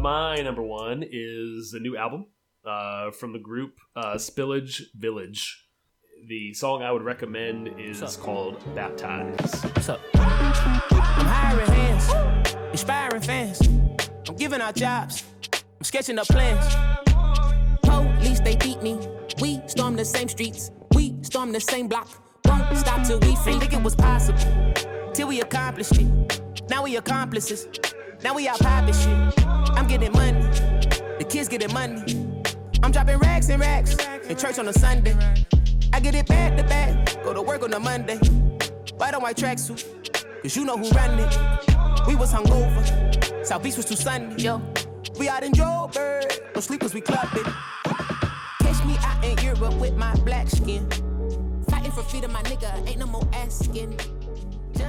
My 0.00 0.36
number 0.36 0.62
one 0.62 1.04
is 1.08 1.74
a 1.74 1.78
new 1.78 1.96
album 1.96 2.26
uh, 2.64 3.10
from 3.10 3.32
the 3.32 3.38
group 3.38 3.74
uh, 3.94 4.14
Spillage 4.14 4.80
Village. 4.94 5.66
The 6.26 6.54
song 6.54 6.82
I 6.82 6.90
would 6.90 7.02
recommend 7.02 7.68
is 7.78 8.16
called 8.16 8.62
Baptize. 8.74 9.62
What's 9.62 9.88
up? 9.90 10.00
I'm 10.14 11.26
hiring 11.26 11.70
hands, 11.70 12.56
inspiring 12.70 13.22
fans. 13.22 13.60
I'm 14.28 14.36
giving 14.36 14.60
out 14.60 14.74
jobs. 14.74 15.24
I'm 15.52 15.84
sketching 15.84 16.18
up 16.18 16.26
plans. 16.28 16.64
Police, 17.82 18.40
they 18.40 18.56
beat 18.56 18.82
me. 18.82 18.98
We 19.40 19.60
storm 19.66 19.96
the 19.96 20.04
same 20.04 20.28
streets. 20.28 20.70
We 20.94 21.14
storm 21.22 21.52
the 21.52 21.60
same 21.60 21.88
block. 21.88 22.08
Won't 22.46 22.76
stop 22.78 23.06
till 23.06 23.20
we 23.20 23.36
free. 23.36 23.58
Think 23.58 23.74
it 23.74 23.82
was 23.82 23.96
possible 23.96 24.72
till 25.12 25.28
we 25.28 25.40
accomplished 25.40 25.98
it. 25.98 26.40
Now 26.68 26.84
we 26.84 26.96
accomplices. 26.96 27.66
Now 28.22 28.34
we 28.34 28.46
out 28.48 28.58
popping 28.58 28.92
shit. 28.92 29.46
I'm 29.46 29.86
getting 29.86 30.12
money. 30.12 30.42
The 31.18 31.26
kids 31.28 31.48
getting 31.48 31.72
money. 31.72 32.42
I'm 32.82 32.92
dropping 32.92 33.18
racks 33.18 33.48
and 33.48 33.60
racks 33.60 33.96
in 34.28 34.36
church 34.36 34.58
on 34.58 34.68
a 34.68 34.74
Sunday. 34.74 35.16
I 35.92 36.00
get 36.00 36.14
it 36.14 36.26
back 36.26 36.56
to 36.58 36.62
back. 36.64 37.22
Go 37.24 37.32
to 37.32 37.40
work 37.40 37.62
on 37.62 37.72
a 37.72 37.80
Monday. 37.80 38.18
White 38.96 39.14
on 39.14 39.22
white 39.22 39.36
tracksuit. 39.36 39.84
Cause 40.42 40.54
you 40.54 40.66
know 40.66 40.76
who 40.76 40.90
run 40.90 41.18
it. 41.18 42.06
We 42.06 42.14
was 42.14 42.32
hungover. 42.32 43.46
South 43.46 43.62
Beach 43.62 43.76
was 43.76 43.86
too 43.86 43.96
sunny, 43.96 44.42
yo. 44.42 44.60
We 45.18 45.28
out 45.28 45.42
in 45.42 45.52
Joburg. 45.52 46.54
No 46.54 46.60
sleepers, 46.60 46.92
we 46.92 47.00
clubbing. 47.00 47.44
Catch 48.60 48.84
me 48.84 48.96
out 49.00 49.24
in 49.24 49.38
Europe 49.38 49.74
with 49.80 49.96
my 49.96 50.14
black 50.16 50.48
skin. 50.48 50.86
Fighting 51.70 51.92
for 51.92 52.02
freedom, 52.02 52.32
my 52.32 52.42
nigga. 52.42 52.86
Ain't 52.86 52.98
no 52.98 53.06
more 53.06 53.26
asking. 53.32 53.98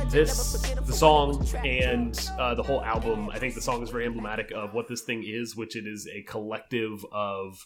This 0.10 0.54
never 0.54 0.58
forget 0.60 0.77
him 0.77 0.86
the 0.86 0.93
song 0.93 1.38
what 1.38 1.45
he 1.45 1.51
trapped. 1.51 1.65
and 1.67 2.30
uh, 2.39 2.56
the 2.56 2.63
whole 2.63 2.82
album 2.84 3.30
i 3.30 3.39
think 3.39 3.56
the 3.56 3.62
song 3.62 3.82
is 3.84 3.89
very 3.89 4.06
emblematic 4.06 4.51
of 4.51 4.73
what 4.73 4.88
this 4.88 5.01
thing 5.01 5.23
is 5.25 5.56
which 5.56 5.75
it 5.75 5.86
is 5.88 6.08
a 6.13 6.21
collective 6.23 7.06
of 7.12 7.65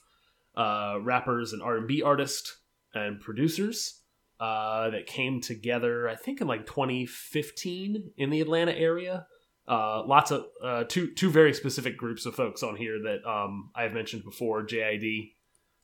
uh, 0.55 0.97
rappers 1.01 1.53
and 1.53 1.61
r&b 1.61 2.01
artists 2.03 2.57
and 2.93 3.19
producers 3.19 4.01
uh, 4.39 4.89
that 4.89 5.05
came 5.07 5.41
together 5.41 6.07
i 6.07 6.15
think 6.15 6.39
in 6.41 6.47
like 6.47 6.65
2015 6.65 8.11
in 8.17 8.29
the 8.29 8.41
atlanta 8.41 8.73
area 8.73 9.25
uh, 9.67 10.03
lots 10.05 10.29
of 10.31 10.45
uh, 10.63 10.83
two 10.83 11.11
two 11.13 11.29
very 11.31 11.53
specific 11.53 11.97
groups 11.97 12.25
of 12.27 12.35
folks 12.35 12.61
on 12.61 12.75
here 12.75 12.99
that 13.03 13.27
um, 13.27 13.71
i've 13.75 13.93
mentioned 13.93 14.23
before 14.23 14.63
jid 14.65 15.31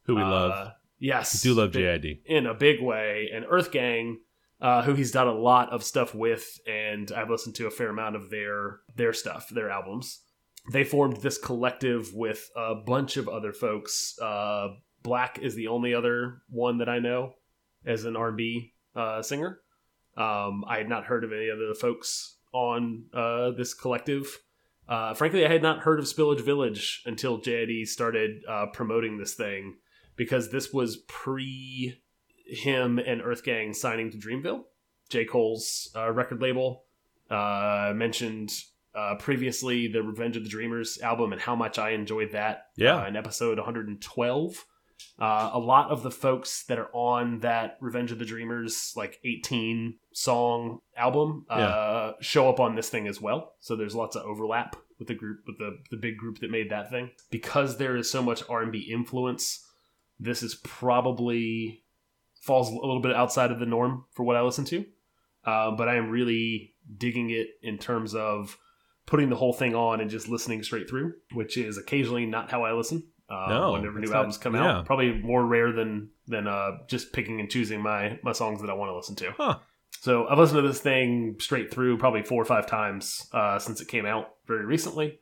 Who 0.03 0.15
we 0.15 0.21
uh, 0.21 0.29
love. 0.29 0.71
yes 0.99 1.43
We 1.43 1.49
do 1.51 1.59
love 1.59 1.71
JID. 1.71 2.19
in 2.25 2.45
a 2.45 2.53
big 2.53 2.81
way, 2.81 3.29
and 3.33 3.45
Earth 3.49 3.71
Gang, 3.71 4.19
uh, 4.61 4.83
who 4.83 4.93
he's 4.93 5.11
done 5.11 5.27
a 5.27 5.33
lot 5.33 5.71
of 5.71 5.83
stuff 5.83 6.13
with, 6.13 6.59
and 6.67 7.11
I've 7.11 7.29
listened 7.29 7.55
to 7.55 7.67
a 7.67 7.71
fair 7.71 7.89
amount 7.89 8.15
of 8.15 8.29
their 8.29 8.79
their 8.95 9.13
stuff, 9.13 9.49
their 9.49 9.69
albums. 9.69 10.21
They 10.71 10.83
formed 10.83 11.17
this 11.17 11.39
collective 11.39 12.13
with 12.13 12.49
a 12.55 12.75
bunch 12.75 13.17
of 13.17 13.27
other 13.27 13.51
folks. 13.51 14.15
Uh, 14.21 14.69
6LACK 15.03 15.39
is 15.39 15.55
the 15.55 15.67
only 15.67 15.93
other 15.93 16.41
one 16.49 16.77
that 16.79 16.89
I 16.89 16.99
know 16.99 17.33
as 17.85 18.05
an 18.05 18.15
R&B 18.15 18.73
uh, 18.95 19.21
singer. 19.21 19.59
Um, 20.17 20.63
I 20.67 20.77
had 20.77 20.89
not 20.89 21.05
heard 21.05 21.23
of 21.23 21.31
any 21.31 21.47
of 21.47 21.57
the 21.57 21.75
folks 21.79 22.37
on 22.53 23.05
uh, 23.13 23.51
this 23.51 23.73
collective. 23.73 24.39
Uh, 24.87 25.13
frankly, 25.13 25.45
I 25.45 25.49
had 25.49 25.61
not 25.61 25.79
heard 25.79 25.99
of 25.99 26.05
Spillage 26.05 26.41
Village 26.41 27.01
until 27.05 27.39
JID 27.39 27.87
started 27.87 28.41
uh, 28.47 28.67
promoting 28.73 29.17
this 29.17 29.35
thing 29.35 29.77
because 30.17 30.51
this 30.51 30.73
was 30.73 30.97
pre 31.07 32.01
him 32.51 32.99
and 32.99 33.21
Earth 33.21 33.43
Gang 33.43 33.73
signing 33.73 34.11
to 34.11 34.17
Dreamville, 34.17 34.63
J. 35.09 35.25
Cole's 35.25 35.89
uh, 35.95 36.11
record 36.11 36.41
label. 36.41 36.83
Uh, 37.29 37.93
mentioned 37.95 38.51
uh, 38.93 39.15
previously 39.15 39.87
the 39.87 40.03
Revenge 40.03 40.35
of 40.35 40.43
the 40.43 40.49
Dreamers 40.49 40.99
album 41.01 41.31
and 41.31 41.41
how 41.41 41.55
much 41.55 41.79
I 41.79 41.91
enjoyed 41.91 42.31
that. 42.33 42.65
Yeah. 42.75 43.03
uh, 43.03 43.07
in 43.07 43.15
episode 43.15 43.57
112. 43.57 44.65
Uh, 45.19 45.49
a 45.53 45.59
lot 45.59 45.89
of 45.89 46.03
the 46.03 46.11
folks 46.11 46.63
that 46.65 46.77
are 46.77 46.89
on 46.93 47.39
that 47.39 47.77
Revenge 47.79 48.11
of 48.11 48.19
the 48.19 48.25
Dreamers 48.25 48.93
like 48.95 49.19
18 49.23 49.95
song 50.13 50.79
album 50.95 51.45
uh, 51.49 52.11
show 52.19 52.49
up 52.49 52.59
on 52.59 52.75
this 52.75 52.89
thing 52.89 53.07
as 53.07 53.19
well. 53.21 53.53
So 53.61 53.75
there's 53.75 53.95
lots 53.95 54.15
of 54.15 54.23
overlap 54.23 54.75
with 54.99 55.07
the 55.07 55.15
group 55.15 55.39
with 55.47 55.57
the 55.57 55.79
the 55.89 55.97
big 55.97 56.17
group 56.17 56.39
that 56.39 56.51
made 56.51 56.69
that 56.69 56.91
thing. 56.91 57.11
Because 57.31 57.77
there 57.77 57.95
is 57.95 58.11
so 58.11 58.21
much 58.21 58.43
R&B 58.47 58.89
influence, 58.91 59.65
this 60.19 60.43
is 60.43 60.55
probably 60.55 61.80
falls 62.41 62.69
a 62.69 62.73
little 62.73 62.99
bit 63.01 63.15
outside 63.15 63.51
of 63.51 63.59
the 63.59 63.65
norm 63.65 64.05
for 64.13 64.23
what 64.23 64.35
I 64.35 64.41
listen 64.41 64.65
to. 64.65 64.85
Uh, 65.45 65.71
but 65.71 65.87
I 65.87 65.95
am 65.95 66.09
really 66.09 66.73
digging 66.97 67.29
it 67.29 67.47
in 67.63 67.77
terms 67.77 68.13
of 68.13 68.57
putting 69.05 69.29
the 69.29 69.35
whole 69.35 69.53
thing 69.53 69.73
on 69.75 70.01
and 70.01 70.09
just 70.09 70.27
listening 70.27 70.61
straight 70.63 70.89
through, 70.89 71.13
which 71.33 71.57
is 71.57 71.77
occasionally 71.77 72.25
not 72.25 72.51
how 72.51 72.63
I 72.63 72.73
listen. 72.73 73.07
Uh, 73.29 73.45
No, 73.47 73.71
whenever 73.71 73.99
new 73.99 74.13
albums 74.13 74.37
come 74.37 74.55
yeah. 74.55 74.79
out, 74.79 74.85
probably 74.85 75.13
more 75.13 75.45
rare 75.45 75.71
than 75.71 76.09
than 76.27 76.47
uh, 76.47 76.71
just 76.87 77.13
picking 77.13 77.39
and 77.39 77.49
choosing 77.49 77.81
my 77.81 78.19
my 78.23 78.33
songs 78.33 78.61
that 78.61 78.69
I 78.69 78.73
want 78.73 78.89
to 78.89 78.95
listen 78.95 79.15
to. 79.15 79.31
Huh. 79.31 79.59
So 80.01 80.27
I've 80.27 80.37
listened 80.37 80.61
to 80.61 80.67
this 80.67 80.81
thing 80.81 81.35
straight 81.39 81.71
through 81.71 81.97
probably 81.97 82.23
four 82.23 82.41
or 82.41 82.45
five 82.45 82.67
times 82.67 83.27
uh, 83.33 83.59
since 83.59 83.81
it 83.81 83.87
came 83.87 84.05
out 84.05 84.29
very 84.47 84.65
recently, 84.65 85.19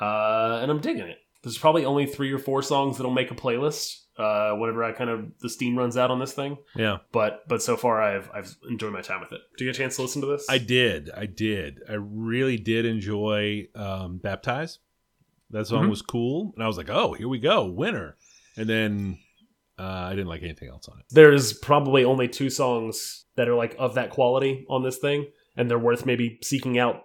uh, 0.00 0.58
and 0.60 0.70
I'm 0.70 0.80
digging 0.80 1.06
it. 1.06 1.18
There's 1.42 1.58
probably 1.58 1.84
only 1.84 2.06
three 2.06 2.32
or 2.32 2.38
four 2.38 2.60
songs 2.62 2.96
that'll 2.96 3.12
make 3.12 3.30
a 3.30 3.34
playlist 3.34 4.02
uh, 4.18 4.52
whenever 4.52 4.82
I 4.84 4.92
kind 4.92 5.10
of 5.10 5.26
the 5.40 5.48
steam 5.50 5.76
runs 5.76 5.96
out 5.96 6.10
on 6.10 6.18
this 6.18 6.32
thing. 6.32 6.58
Yeah. 6.74 6.98
But 7.12 7.46
but 7.48 7.62
so 7.62 7.76
far 7.76 8.00
I've 8.02 8.30
I've 8.34 8.56
enjoyed 8.68 8.92
my 8.92 9.02
time 9.02 9.20
with 9.20 9.32
it. 9.32 9.40
Do 9.56 9.64
you 9.64 9.70
get 9.70 9.76
a 9.76 9.82
chance 9.82 9.96
to 9.96 10.02
listen 10.02 10.20
to 10.22 10.26
this? 10.26 10.46
I 10.48 10.58
did. 10.58 11.10
I 11.16 11.26
did. 11.26 11.80
I 11.88 11.94
really 11.94 12.56
did 12.56 12.86
enjoy 12.86 13.68
um, 13.74 14.18
Baptize. 14.18 14.78
That 15.50 15.66
song 15.66 15.84
Mhm. 15.86 15.90
was 15.90 16.02
cool. 16.02 16.52
And 16.56 16.64
I 16.64 16.66
was 16.66 16.76
like, 16.76 16.90
oh, 16.90 17.12
here 17.12 17.28
we 17.28 17.38
go, 17.38 17.66
winner. 17.66 18.16
And 18.56 18.68
then 18.68 19.18
uh, 19.78 19.82
I 19.82 20.10
didn't 20.10 20.26
like 20.28 20.42
anything 20.42 20.68
else 20.70 20.88
on 20.88 20.98
it. 20.98 21.04
There's 21.10 21.52
probably 21.52 22.04
only 22.04 22.26
two 22.28 22.48
songs 22.50 23.26
that 23.36 23.48
are 23.48 23.54
like 23.54 23.76
of 23.78 23.94
that 23.94 24.10
quality 24.10 24.64
on 24.70 24.82
this 24.82 24.96
thing, 24.96 25.26
and 25.56 25.70
they're 25.70 25.78
worth 25.78 26.06
maybe 26.06 26.38
seeking 26.42 26.78
out, 26.78 27.04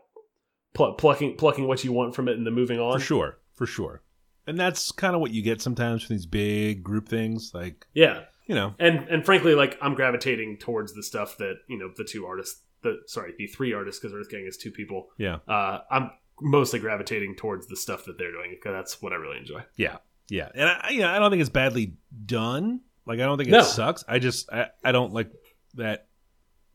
pl- 0.73 0.93
plucking 0.93 1.35
plucking 1.35 1.67
what 1.67 1.83
you 1.83 1.91
want 1.91 2.15
from 2.15 2.29
it, 2.29 2.37
and 2.37 2.45
then 2.47 2.53
moving 2.53 2.79
on. 2.79 2.97
For 2.97 3.05
sure. 3.05 3.37
For 3.53 3.65
sure. 3.65 4.01
And 4.47 4.59
that's 4.59 4.91
kind 4.91 5.15
of 5.15 5.21
what 5.21 5.31
you 5.31 5.41
get 5.41 5.61
sometimes 5.61 6.03
from 6.03 6.15
these 6.15 6.25
big 6.25 6.83
group 6.83 7.07
things. 7.07 7.51
Like, 7.53 7.85
Yeah, 7.93 8.21
you 8.47 8.55
know, 8.55 8.73
and 8.79 9.07
and 9.09 9.23
frankly, 9.25 9.53
like 9.55 9.77
I'm 9.81 9.93
gravitating 9.93 10.57
towards 10.57 10.93
the 10.93 11.03
stuff 11.03 11.37
that 11.37 11.55
you 11.69 11.77
know 11.77 11.91
the 11.95 12.03
two 12.03 12.25
artists, 12.25 12.61
the 12.81 12.97
sorry, 13.07 13.33
the 13.37 13.47
three 13.47 13.73
artists, 13.73 14.01
because 14.01 14.15
Earth 14.15 14.29
Gang 14.29 14.45
is 14.47 14.57
two 14.57 14.71
people. 14.71 15.09
yeah. 15.17 15.37
Uh, 15.47 15.79
I'm 15.91 16.11
mostly 16.41 16.79
gravitating 16.79 17.35
towards 17.35 17.67
the 17.67 17.75
stuff 17.75 18.05
that 18.05 18.17
they're 18.17 18.31
doing 18.31 18.51
because 18.51 18.73
that's 18.73 19.01
what 19.01 19.13
I 19.13 19.17
really 19.17 19.37
enjoy. 19.37 19.61
Yeah. 19.75 19.97
Yeah. 20.27 20.49
And 20.55 20.67
I, 20.69 20.89
you 20.89 21.01
know, 21.01 21.09
I 21.09 21.19
don't 21.19 21.29
think 21.29 21.41
it's 21.41 21.49
badly 21.51 21.93
done. 22.25 22.81
Like, 23.05 23.19
I 23.19 23.23
don't 23.25 23.37
think 23.37 23.49
it 23.49 23.51
No. 23.51 23.61
sucks. 23.61 24.03
I 24.07 24.17
just, 24.17 24.51
I, 24.51 24.67
I 24.83 24.91
don't 24.91 25.13
like 25.13 25.29
that. 25.75 26.07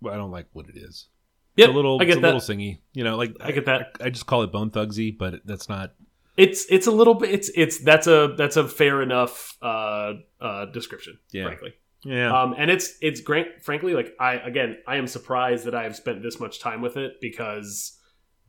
Well, 0.01 0.13
I 0.15 0.17
don't 0.19 0.31
like 0.31 0.47
what 0.53 0.69
it 0.69 0.77
is. 0.77 1.09
Yep, 1.57 1.69
it's 1.69 1.73
a 1.73 1.77
little, 1.77 1.97
I 2.01 2.05
get 2.05 2.11
it's 2.11 2.19
a 2.19 2.21
little 2.21 2.39
that. 2.41 2.53
singy. 2.53 2.79
You 2.93 3.03
know, 3.05 3.17
like 3.17 3.35
I 3.41 3.51
get 3.51 3.65
that. 3.67 3.97
I, 4.01 4.11
just 4.11 4.27
call 4.27 4.43
it 4.43 4.53
Bone 4.53 4.71
Thugsy, 4.71 5.17
but 5.17 5.41
that's 5.45 5.69
not. 5.69 5.95
It's 6.37 6.67
it's 6.71 6.87
a 6.87 6.91
little 6.91 7.15
bit. 7.15 7.31
It's 7.31 7.51
it's 7.55 7.83
that's 7.83 8.07
a 8.07 8.35
that's 8.37 8.57
a 8.57 8.69
fair 8.69 9.03
enough 9.03 9.57
uh, 9.63 10.13
uh, 10.41 10.67
description. 10.67 11.19
Yeah. 11.33 11.45
Frankly. 11.45 11.75
Yeah, 12.05 12.41
Um, 12.41 12.55
and 12.57 12.71
it's 12.71 12.97
it's 13.01 13.21
great. 13.21 13.65
Frankly, 13.65 13.95
like 13.95 14.15
I 14.21 14.35
again, 14.35 14.77
I 14.87 14.97
am 14.97 15.07
surprised 15.07 15.65
that 15.65 15.75
I 15.75 15.83
have 15.85 15.97
spent 15.97 16.23
this 16.23 16.39
much 16.39 16.61
time 16.61 16.81
with 16.83 16.97
it 16.97 17.15
because 17.21 17.99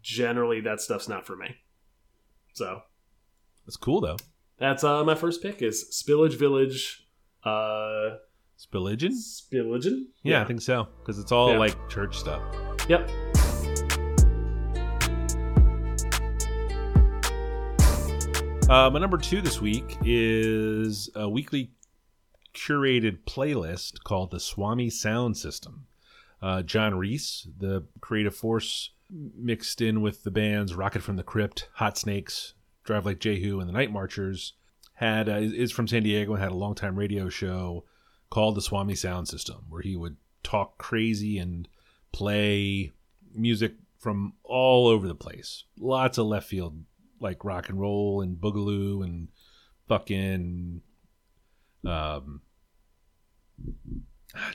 generally 0.03 0.61
that 0.61 0.79
stuff's 0.81 1.07
not 1.07 1.25
for 1.25 1.35
me. 1.35 1.55
So 2.53 2.81
it's 3.65 3.77
cool 3.77 4.01
though. 4.01 4.17
that's 4.59 4.83
uh, 4.83 5.03
my 5.03 5.15
first 5.15 5.41
pick 5.41 5.61
is 5.61 5.85
Spillage 5.91 6.37
Village. 6.37 7.03
Uh, 7.43 8.17
Spilligion. 8.59 9.11
Spillagen. 9.13 10.03
Yeah, 10.23 10.41
I 10.41 10.45
think 10.45 10.61
so 10.61 10.87
because 10.99 11.17
it's 11.19 11.31
all 11.31 11.51
Yeah. 11.53 11.59
like 11.59 11.89
church 11.89 12.17
stuff. 12.17 12.41
Yep. 12.89 13.09
Uh, 18.69 18.89
my 18.89 18.99
number 18.99 19.17
two 19.17 19.41
this 19.41 19.61
week 19.61 19.97
is 20.03 21.09
a 21.15 21.29
weekly 21.29 21.71
curated 22.53 23.19
playlist 23.23 24.03
called 24.03 24.29
the 24.29 24.41
Swami 24.41 24.89
Sound 24.89 25.37
System. 25.37 25.87
Uh, 26.41 26.63
John 26.63 26.95
Reese, 26.95 27.47
the 27.57 27.85
creative 28.01 28.35
force, 28.35 28.91
mixed 29.09 29.79
in 29.79 30.01
with 30.01 30.23
the 30.23 30.31
bands 30.31 30.75
Rocket 30.75 31.01
from 31.01 31.15
the 31.15 31.23
Crypt, 31.23 31.69
Hot 31.75 31.97
Snakes, 31.97 32.55
Drive 32.83 33.05
Like 33.05 33.19
Jehu, 33.19 33.61
and 33.61 33.69
the 33.69 33.73
Night 33.73 33.89
Marchers, 33.89 34.51
had 34.95 35.29
uh, 35.29 35.37
is 35.37 35.71
from 35.71 35.87
San 35.87 36.03
Diego 36.03 36.33
and 36.33 36.43
had 36.43 36.51
a 36.51 36.55
longtime 36.55 36.97
radio 36.97 37.29
show 37.29 37.85
called 38.29 38.55
the 38.55 38.61
Swami 38.61 38.95
Sound 38.95 39.29
System, 39.29 39.63
where 39.69 39.81
he 39.81 39.95
would 39.95 40.17
talk 40.43 40.77
crazy 40.77 41.37
and 41.37 41.69
play 42.11 42.91
music 43.33 43.75
from 43.97 44.33
all 44.43 44.87
over 44.87 45.07
the 45.07 45.15
place. 45.15 45.63
Lots 45.79 46.17
of 46.17 46.25
left 46.25 46.49
field, 46.49 46.79
like 47.19 47.43
rock 47.43 47.69
and 47.69 47.79
roll 47.79 48.21
and 48.21 48.37
boogaloo 48.37 49.03
and 49.03 49.27
fucking, 49.87 50.81
um, 51.85 52.41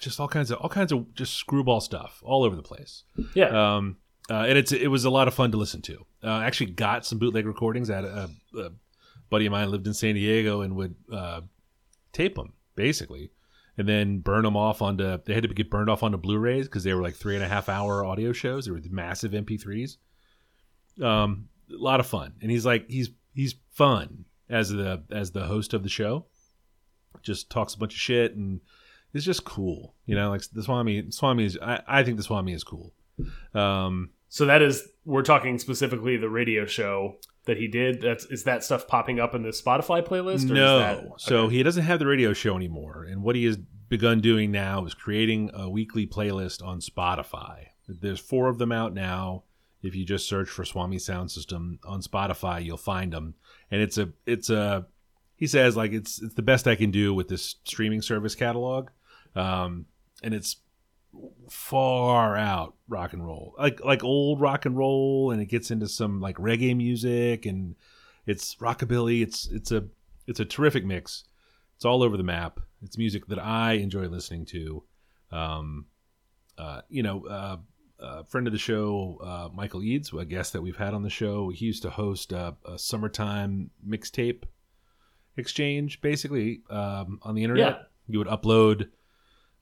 just 0.00 0.20
all 0.20 0.28
kinds 0.28 0.50
of 0.50 0.58
all 0.58 0.68
kinds 0.68 0.92
of 0.92 1.14
just 1.14 1.34
screwball 1.34 1.80
stuff 1.80 2.22
all 2.24 2.44
over 2.44 2.56
the 2.56 2.62
place. 2.62 3.04
Yeah. 3.34 3.76
Um, 3.76 3.96
uh, 4.30 4.44
and 4.48 4.56
it's 4.56 4.72
it 4.72 4.88
was 4.88 5.04
a 5.04 5.10
lot 5.10 5.28
of 5.28 5.34
fun 5.34 5.50
to 5.52 5.56
listen 5.56 5.82
to. 5.82 6.06
Uh, 6.22 6.28
I 6.28 6.44
actually 6.44 6.70
got 6.70 7.04
some 7.04 7.18
bootleg 7.18 7.46
recordings. 7.46 7.90
I 7.90 7.96
had 7.96 8.04
a, 8.04 8.30
a 8.56 8.70
buddy 9.30 9.46
of 9.46 9.52
mine 9.52 9.70
lived 9.70 9.86
in 9.86 9.94
San 9.94 10.14
Diego 10.14 10.60
and 10.60 10.76
would 10.76 10.94
uh, 11.12 11.40
tape 12.12 12.36
them 12.36 12.52
basically, 12.76 13.30
and 13.76 13.88
then 13.88 14.18
burn 14.18 14.44
them 14.44 14.56
off 14.56 14.80
onto. 14.80 15.18
They 15.24 15.34
had 15.34 15.42
to 15.42 15.48
get 15.48 15.70
burned 15.70 15.90
off 15.90 16.02
onto 16.02 16.18
Blu-rays 16.18 16.66
because 16.66 16.84
they 16.84 16.94
were 16.94 17.02
like 17.02 17.16
three 17.16 17.34
and 17.34 17.44
a 17.44 17.48
half 17.48 17.68
hour 17.68 18.04
audio 18.04 18.32
shows. 18.32 18.66
They 18.66 18.70
were 18.70 18.80
massive 18.90 19.32
MP3s. 19.32 19.96
Um, 21.02 21.48
a 21.72 21.82
lot 21.82 22.00
of 22.00 22.06
fun, 22.06 22.34
and 22.40 22.50
he's 22.50 22.66
like 22.66 22.88
he's 22.88 23.10
he's 23.34 23.54
fun 23.72 24.24
as 24.48 24.70
the 24.70 25.02
as 25.10 25.32
the 25.32 25.44
host 25.44 25.74
of 25.74 25.82
the 25.82 25.88
show. 25.88 26.26
Just 27.22 27.50
talks 27.50 27.74
a 27.74 27.78
bunch 27.78 27.94
of 27.94 28.00
shit 28.00 28.34
and 28.34 28.60
it's 29.14 29.24
just 29.24 29.44
cool. 29.44 29.94
You 30.06 30.14
know, 30.14 30.30
like 30.30 30.42
the 30.52 30.62
Swami. 30.62 31.10
Swami 31.10 31.44
is. 31.44 31.58
I, 31.60 31.82
I 31.86 32.02
think 32.02 32.16
the 32.16 32.22
Swami 32.22 32.52
is 32.52 32.64
cool. 32.64 32.92
Um, 33.54 34.10
so 34.28 34.46
that 34.46 34.62
is 34.62 34.88
we're 35.04 35.22
talking 35.22 35.58
specifically 35.58 36.16
the 36.16 36.30
radio 36.30 36.64
show 36.64 37.16
that 37.44 37.56
he 37.56 37.68
did. 37.68 38.00
That's 38.00 38.24
is 38.26 38.44
that 38.44 38.64
stuff 38.64 38.86
popping 38.88 39.20
up 39.20 39.34
in 39.34 39.42
the 39.42 39.50
Spotify 39.50 40.06
playlist? 40.06 40.50
Or 40.50 40.54
no, 40.54 40.78
Is 40.78 40.82
that, 40.82 41.20
so 41.20 41.36
okay. 41.44 41.56
he 41.56 41.62
doesn't 41.62 41.84
have 41.84 41.98
the 41.98 42.06
radio 42.06 42.32
show 42.32 42.56
anymore, 42.56 43.04
and 43.04 43.22
what 43.22 43.36
he 43.36 43.44
has 43.44 43.58
begun 43.88 44.20
doing 44.20 44.50
now 44.50 44.84
is 44.86 44.94
creating 44.94 45.50
a 45.52 45.68
weekly 45.68 46.06
playlist 46.06 46.64
on 46.64 46.80
Spotify. 46.80 47.66
There's 47.86 48.20
four 48.20 48.48
of 48.48 48.56
them 48.56 48.72
out 48.72 48.94
now. 48.94 49.44
If 49.82 49.94
you 49.94 50.04
just 50.04 50.28
search 50.28 50.48
for 50.48 50.64
Swami 50.64 50.98
Sound 50.98 51.30
System 51.30 51.78
on 51.84 52.02
Spotify, 52.02 52.64
you'll 52.64 52.76
find 52.76 53.12
them, 53.12 53.34
and 53.70 53.82
it's 53.82 53.98
a 53.98 54.10
it's 54.26 54.50
a 54.50 54.86
he 55.36 55.46
says 55.46 55.76
like 55.76 55.92
it's 55.92 56.22
it's 56.22 56.34
the 56.34 56.42
best 56.42 56.68
I 56.68 56.76
can 56.76 56.90
do 56.90 57.12
with 57.12 57.28
this 57.28 57.56
streaming 57.64 58.02
service 58.02 58.34
catalog, 58.34 58.90
um, 59.34 59.86
and 60.22 60.34
it's 60.34 60.56
far 61.50 62.36
out 62.36 62.74
rock 62.88 63.12
and 63.12 63.24
roll, 63.26 63.54
like 63.58 63.84
like 63.84 64.04
old 64.04 64.40
rock 64.40 64.66
and 64.66 64.76
roll, 64.76 65.30
and 65.30 65.42
it 65.42 65.46
gets 65.46 65.70
into 65.70 65.88
some 65.88 66.20
like 66.20 66.36
reggae 66.36 66.76
music 66.76 67.44
and 67.46 67.74
it's 68.26 68.54
rockabilly. 68.56 69.22
It's 69.22 69.48
it's 69.48 69.72
a 69.72 69.84
it's 70.26 70.40
a 70.40 70.44
terrific 70.44 70.84
mix. 70.84 71.24
It's 71.76 71.84
all 71.84 72.02
over 72.02 72.16
the 72.16 72.22
map. 72.22 72.60
It's 72.82 72.96
music 72.96 73.26
that 73.26 73.38
I 73.38 73.72
enjoy 73.72 74.06
listening 74.06 74.46
to. 74.46 74.84
Um, 75.30 75.86
uh, 76.56 76.82
you 76.88 77.02
know, 77.02 77.26
uh, 77.26 77.56
a 78.02 78.24
friend 78.24 78.46
of 78.46 78.52
the 78.52 78.58
show, 78.58 79.18
uh, 79.22 79.48
Michael 79.54 79.82
Eads, 79.82 80.12
a 80.12 80.24
guest 80.24 80.52
that 80.52 80.62
we've 80.62 80.76
had 80.76 80.94
on 80.94 81.02
the 81.02 81.10
show, 81.10 81.50
he 81.50 81.66
used 81.66 81.82
to 81.82 81.90
host 81.90 82.32
a, 82.32 82.54
a 82.64 82.78
summertime 82.78 83.70
mixtape 83.86 84.44
exchange, 85.36 86.00
basically 86.00 86.62
um, 86.70 87.18
on 87.22 87.34
the 87.34 87.42
internet. 87.42 87.72
Yeah. 87.72 87.82
You 88.08 88.18
would 88.18 88.28
upload 88.28 88.88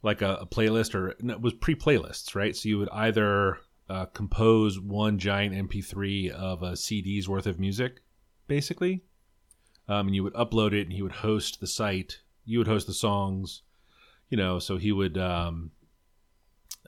like 0.03 0.22
a, 0.22 0.37
a 0.37 0.46
playlist, 0.46 0.94
or 0.94 1.14
no, 1.20 1.35
it 1.35 1.40
was 1.40 1.53
pre-playlists, 1.55 2.35
right? 2.35 2.57
So 2.57 2.68
you 2.68 2.79
would 2.79 2.88
either 2.90 3.59
uh, 3.88 4.07
compose 4.07 4.81
one 4.81 5.18
giant 5.18 5.55
MP3 5.68 6.31
of 6.31 6.62
a 6.62 6.76
CD's 6.76 7.29
worth 7.29 7.46
of 7.46 7.61
music, 7.61 8.00
basically, 8.46 9.03
um, 9.88 10.07
and 10.07 10.14
you 10.14 10.22
would 10.22 10.35
upload 10.35 10.72
it, 10.72 10.83
and 10.83 10.92
he 10.92 11.03
would 11.03 11.12
host 11.12 11.61
the 11.61 11.66
site. 11.66 12.20
You 12.44 12.59
would 12.59 12.66
host 12.66 12.87
the 12.87 12.94
songs, 12.94 13.62
you 14.31 14.37
know. 14.37 14.59
So 14.59 14.79
he 14.79 14.92
would, 14.92 15.18
um, 15.18 15.72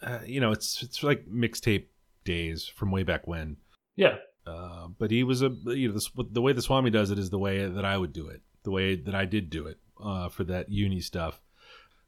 uh, 0.03 0.21
you 0.27 0.41
know, 0.41 0.53
it's 0.53 0.83
it's 0.83 1.03
like 1.03 1.27
mixtape 1.27 1.87
days 2.25 2.67
from 2.67 2.91
way 2.91 3.03
back 3.03 3.27
when. 3.27 3.57
yeah. 3.97 4.17
Uh, 4.45 4.88
but 4.99 5.12
he 5.12 5.23
was 5.23 5.41
a 5.43 5.51
you 5.67 5.87
know 5.88 5.95
the, 5.95 6.25
the 6.33 6.43
way 6.43 6.53
the 6.53 6.62
Swami 6.62 6.91
does 6.91 7.12
it 7.12 7.19
is 7.19 7.31
the 7.31 7.38
way 7.38 7.65
that 7.67 7.85
I 7.85 7.97
would 7.97 8.12
do 8.12 8.27
it, 8.27 8.41
the 8.65 8.73
way 8.73 8.97
that 8.97 9.15
I 9.15 9.25
did 9.25 9.51
do 9.51 9.67
it 9.69 9.79
uh, 10.05 10.29
for 10.31 10.43
that 10.45 10.69
uni 10.69 10.99
stuff. 11.01 11.41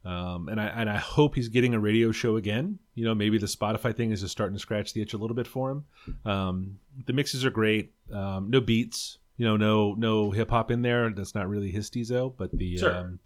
Um, 0.03 0.49
and 0.49 0.59
I 0.59 0.65
and 0.65 0.89
I 0.89 0.97
hope 0.97 1.33
he's 1.35 1.47
getting 1.47 1.73
a 1.73 1.79
radio 1.79 2.11
show 2.11 2.35
again. 2.35 2.77
You 2.93 3.05
know, 3.05 3.15
maybe 3.15 3.37
the 3.37 3.45
Spotify 3.47 3.95
thing 3.95 4.11
is 4.11 4.19
just 4.19 4.33
starting 4.33 4.53
to 4.55 4.59
scratch 4.59 4.93
the 4.93 5.01
itch 5.01 5.13
a 5.13 5.17
little 5.17 5.35
bit 5.35 5.47
for 5.47 5.71
him. 5.71 5.85
Um, 6.25 6.79
the 7.05 7.13
mixes 7.13 7.45
are 7.45 7.49
great. 7.51 7.93
Um, 8.11 8.49
no 8.49 8.59
beats. 8.59 9.17
You 9.37 9.45
know, 9.45 9.55
no 9.55 9.93
no 9.97 10.31
hip 10.31 10.49
hop 10.49 10.71
in 10.71 10.81
there. 10.81 11.09
That's 11.11 11.35
not 11.35 11.47
really 11.47 11.71
his 11.71 11.89
steezo, 11.89 12.33
but 12.37 12.51
the 12.51 12.77
Sure. 12.77 12.95
um, 12.97 13.19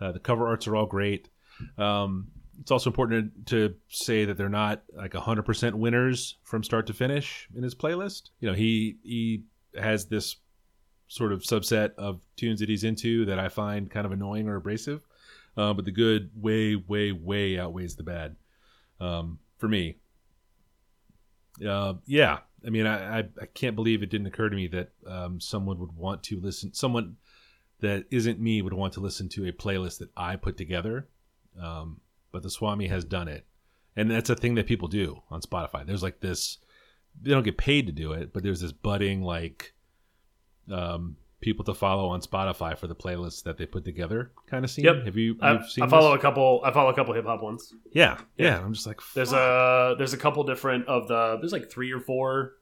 uh, 0.00 0.12
the 0.12 0.20
cover 0.20 0.48
arts 0.48 0.66
are 0.66 0.74
all 0.74 0.86
great. 0.86 1.28
Um, 1.76 2.28
it's 2.60 2.70
also 2.70 2.90
important 2.90 3.46
to 3.46 3.74
say 3.88 4.24
that 4.24 4.36
they're 4.36 4.48
not 4.48 4.82
like 4.92 5.12
100% 5.12 5.74
winners 5.74 6.36
from 6.42 6.64
start 6.64 6.86
to 6.88 6.92
finish 6.92 7.48
in 7.54 7.62
his 7.62 7.74
playlist. 7.74 8.30
You 8.40 8.48
know, 8.48 8.54
he 8.54 8.96
he 9.02 9.44
has 9.78 10.06
this 10.06 10.36
sort 11.08 11.32
of 11.32 11.40
subset 11.42 11.94
of 11.96 12.20
tunes 12.36 12.60
that 12.60 12.68
he's 12.68 12.84
into 12.84 13.24
that 13.26 13.38
I 13.38 13.48
find 13.48 13.90
kind 13.90 14.06
of 14.06 14.12
annoying 14.12 14.48
or 14.48 14.56
abrasive. 14.56 15.02
Uh, 15.56 15.72
but 15.72 15.84
the 15.84 15.90
good 15.90 16.30
way, 16.36 16.76
way, 16.76 17.10
way 17.10 17.58
outweighs 17.58 17.96
the 17.96 18.02
bad 18.04 18.36
um, 19.00 19.38
for 19.56 19.66
me. 19.66 19.96
Uh, 21.66 21.94
yeah, 22.06 22.38
I 22.64 22.70
mean, 22.70 22.86
I, 22.86 23.18
I, 23.18 23.24
I 23.40 23.46
can't 23.54 23.74
believe 23.74 24.02
it 24.02 24.10
didn't 24.10 24.28
occur 24.28 24.48
to 24.48 24.54
me 24.54 24.68
that 24.68 24.90
um, 25.06 25.40
someone 25.40 25.78
would 25.80 25.96
want 25.96 26.22
to 26.24 26.40
listen, 26.40 26.72
someone 26.74 27.16
that 27.80 28.04
isn't 28.10 28.38
me 28.38 28.62
would 28.62 28.72
want 28.72 28.92
to 28.94 29.00
listen 29.00 29.28
to 29.30 29.48
a 29.48 29.52
playlist 29.52 29.98
that 29.98 30.10
I 30.16 30.36
put 30.36 30.56
together. 30.56 31.08
Um, 31.60 32.00
but 32.32 32.42
the 32.42 32.50
Swami 32.50 32.88
has 32.88 33.04
done 33.04 33.28
it. 33.28 33.46
And 33.96 34.10
that's 34.10 34.30
a 34.30 34.36
thing 34.36 34.54
that 34.54 34.66
people 34.66 34.88
do 34.88 35.22
on 35.30 35.40
Spotify. 35.40 35.84
There's 35.86 36.02
like 36.02 36.20
this, 36.20 36.58
they 37.20 37.30
don't 37.30 37.42
get 37.42 37.58
paid 37.58 37.86
to 37.86 37.92
do 37.92 38.12
it, 38.12 38.32
but 38.32 38.42
there's 38.42 38.60
this 38.60 38.72
budding, 38.72 39.22
like, 39.22 39.74
um, 40.72 41.16
people 41.40 41.64
to 41.64 41.74
follow 41.74 42.08
on 42.08 42.20
Spotify 42.20 42.76
for 42.76 42.86
the 42.86 42.94
playlists 42.94 43.44
that 43.44 43.56
they 43.58 43.66
put 43.66 43.84
together 43.84 44.32
kind 44.48 44.64
of 44.64 44.70
scene. 44.70 44.84
Yep. 44.84 45.04
Have 45.06 45.16
you, 45.16 45.36
I, 45.40 45.64
seen 45.66 45.84
I 45.84 45.88
follow 45.88 46.12
this? 46.12 46.18
a 46.18 46.22
couple. 46.22 46.60
I 46.64 46.72
follow 46.72 46.90
a 46.90 46.94
couple 46.94 47.14
hip 47.14 47.24
hop 47.26 47.42
ones. 47.42 47.72
Yeah, 47.92 48.18
yeah. 48.36 48.46
Yeah. 48.46 48.60
I'm 48.60 48.72
just 48.72 48.86
like, 48.86 49.00
There's 49.14 49.32
a 49.32 49.94
there's 49.98 50.12
a 50.12 50.16
couple 50.16 50.44
different 50.44 50.86
of 50.88 51.08
the 51.08 51.38
there's 51.40 51.52
like 51.52 51.70
three 51.70 51.92
or 51.92 52.00
four 52.00 52.54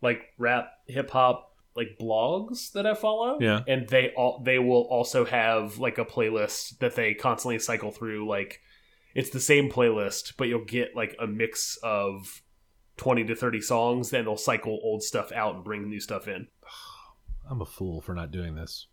like 0.00 0.22
rap 0.38 0.70
hip 0.86 1.10
hop 1.10 1.56
like 1.76 1.98
blogs 2.00 2.72
that 2.72 2.86
I 2.86 2.94
follow. 2.94 3.38
Yeah. 3.40 3.60
And 3.68 3.88
they 3.88 4.12
all 4.16 4.42
they 4.44 4.58
will 4.58 4.82
also 4.90 5.24
have 5.24 5.78
like 5.78 5.98
a 5.98 6.04
playlist 6.04 6.78
that 6.78 6.94
they 6.96 7.14
constantly 7.14 7.58
cycle 7.58 7.90
through 7.90 8.28
like 8.28 8.60
it's 9.14 9.30
the 9.30 9.40
same 9.40 9.70
playlist, 9.70 10.34
but 10.36 10.48
you'll 10.48 10.64
get 10.64 10.94
like 10.94 11.16
a 11.20 11.26
mix 11.26 11.78
of 11.82 12.42
20 12.96 13.24
to 13.24 13.34
30 13.34 13.60
songs, 13.60 14.10
then 14.10 14.24
they'll 14.24 14.36
cycle 14.36 14.78
old 14.82 15.02
stuff 15.02 15.32
out 15.32 15.54
and 15.54 15.64
bring 15.64 15.88
new 15.88 16.00
stuff 16.00 16.28
in. 16.28 16.48
I'm 17.50 17.62
a 17.62 17.66
fool 17.66 18.00
for 18.00 18.14
not 18.14 18.30
doing 18.30 18.54
this. 18.54 18.86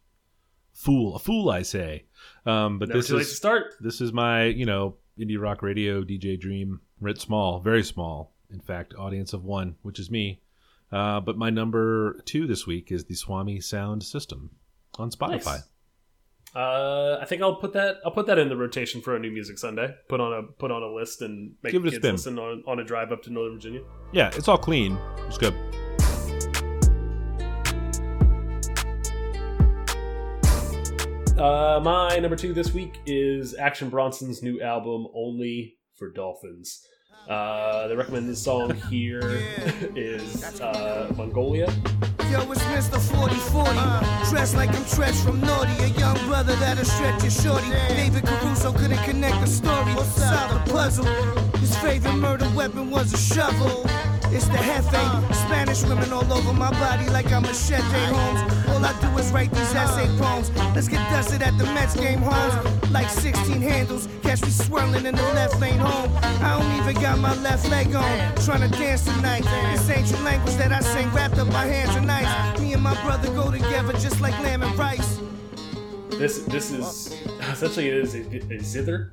Fool, 0.73 1.15
a 1.15 1.19
fool, 1.19 1.49
I 1.49 1.61
say. 1.61 2.05
Um, 2.45 2.79
but 2.79 2.89
Never 2.89 2.99
this 2.99 3.07
too 3.07 3.15
late 3.15 3.23
to 3.23 3.29
is 3.29 3.35
start. 3.35 3.73
this 3.79 4.01
is 4.01 4.11
my 4.13 4.45
you 4.45 4.65
know 4.65 4.95
indie 5.19 5.39
rock 5.39 5.61
radio 5.61 6.03
DJ 6.03 6.39
dream 6.39 6.81
writ 6.99 7.19
small, 7.19 7.59
very 7.59 7.83
small. 7.83 8.33
In 8.51 8.59
fact, 8.59 8.93
audience 8.97 9.33
of 9.33 9.43
one, 9.43 9.75
which 9.81 9.99
is 9.99 10.11
me. 10.11 10.41
Uh, 10.91 11.19
but 11.19 11.37
my 11.37 11.49
number 11.49 12.21
two 12.25 12.45
this 12.47 12.67
week 12.67 12.91
is 12.91 13.05
the 13.05 13.15
Swami 13.15 13.59
Sound 13.59 14.03
System 14.03 14.51
on 14.97 15.09
Spotify. 15.09 15.45
Nice. 15.45 15.69
Uh, 16.55 17.17
I 17.21 17.25
think 17.25 17.41
I'll 17.41 17.55
put 17.55 17.73
that 17.73 17.97
I'll 18.05 18.11
put 18.11 18.27
that 18.27 18.37
in 18.39 18.47
the 18.47 18.55
rotation 18.55 19.01
for 19.01 19.15
a 19.15 19.19
new 19.19 19.29
music 19.29 19.57
Sunday. 19.57 19.93
Put 20.07 20.21
on 20.21 20.31
a 20.31 20.43
put 20.43 20.71
on 20.71 20.81
a 20.83 20.87
list 20.87 21.21
and 21.21 21.55
make 21.61 21.73
Give 21.73 21.83
it 21.83 21.89
a 21.89 21.91
kids 21.91 22.01
spin. 22.01 22.15
listen 22.15 22.39
on, 22.39 22.63
on 22.65 22.79
a 22.79 22.83
drive 22.83 23.11
up 23.11 23.21
to 23.23 23.29
Northern 23.29 23.55
Virginia. 23.55 23.81
Yeah, 24.13 24.31
it's 24.33 24.47
all 24.47 24.57
clean. 24.57 24.97
It's 25.27 25.37
good. 25.37 25.53
Uh, 31.37 31.81
my 31.83 32.17
number 32.19 32.37
two 32.37 32.53
this 32.53 32.73
week 32.73 33.01
is 33.05 33.55
Action 33.55 33.89
Bronson's 33.89 34.41
new 34.41 34.61
album, 34.61 35.07
Only 35.13 35.75
for 35.95 36.09
Dolphins. 36.09 36.87
Uh, 37.27 37.87
the 37.89 37.97
recommended 37.97 38.37
song 38.37 38.73
here 38.89 39.41
is 39.95 40.61
uh, 40.61 41.11
Mongolia. 41.17 41.73
Yo, 42.31 42.41
it's 42.51 42.61
Mr. 42.63 42.99
4040. 42.99 44.29
Dressed 44.29 44.55
like 44.55 44.69
I'm 44.69 44.83
Treach 44.85 45.23
from 45.23 45.39
Naughty. 45.41 45.71
A 45.83 45.87
young 45.87 46.17
brother 46.27 46.55
that'll 46.55 46.83
stretch 46.83 47.21
your 47.21 47.31
shorty. 47.31 47.69
David 47.89 48.25
Caruso 48.25 48.73
couldn't 48.73 49.03
connect 49.03 49.39
the 49.41 49.47
story. 49.47 49.93
Solve 49.93 50.65
the 50.65 50.71
puzzle. 50.71 51.05
His 51.59 51.75
favorite 51.77 52.15
murder 52.15 52.49
weapon 52.55 52.89
was 52.89 53.13
a 53.13 53.17
shovel. 53.17 53.85
It's 54.33 54.47
the 54.47 54.57
Hefe. 54.57 55.33
Spanish 55.35 55.83
women 55.83 56.11
all 56.11 56.31
over 56.33 56.53
my 56.53 56.71
body 56.71 57.07
like 57.09 57.31
I'm 57.31 57.45
a 57.45 57.47
Machete 57.47 57.81
Holmes. 57.83 58.64
All 58.85 58.91
I 58.93 59.01
do 59.01 59.17
is 59.17 59.31
write 59.31 59.51
these 59.51 59.73
essay 59.73 60.05
poems. 60.19 60.51
Let's 60.75 60.87
get 60.87 60.99
dusted 61.09 61.41
at 61.41 61.57
the 61.57 61.63
Mets 61.65 61.95
game 61.95 62.19
homes. 62.19 62.91
Like 62.91 63.09
16 63.09 63.59
handles. 63.59 64.07
Catch 64.21 64.43
me 64.43 64.49
swirling 64.49 65.07
in 65.07 65.15
the 65.15 65.23
left 65.33 65.59
lane 65.59 65.79
home. 65.79 66.11
I 66.21 66.59
don't 66.59 66.71
even 66.79 67.01
got 67.01 67.17
my 67.17 67.33
left 67.41 67.67
leg 67.69 67.95
on. 67.95 68.35
Trying 68.35 68.69
to 68.69 68.77
dance 68.77 69.03
tonight. 69.03 69.43
This 69.73 69.89
ancient 69.89 70.21
language 70.23 70.55
that 70.57 70.71
I 70.71 70.81
sing 70.81 71.11
wrapped 71.13 71.39
up 71.39 71.47
my 71.47 71.65
hands 71.65 71.95
and 71.95 72.05
knives. 72.05 72.61
Me 72.61 72.73
and 72.73 72.83
my 72.83 72.93
brother 73.03 73.27
go 73.33 73.49
together 73.49 73.93
just 73.93 74.21
like 74.21 74.37
lamb 74.43 74.61
and 74.61 74.77
rice. 74.77 75.19
This 76.11 76.45
this 76.45 76.71
is 76.71 77.19
essentially 77.51 77.89
it 77.89 77.95
is 77.95 78.13
a, 78.13 78.19
a 78.53 78.59
zither, 78.59 79.11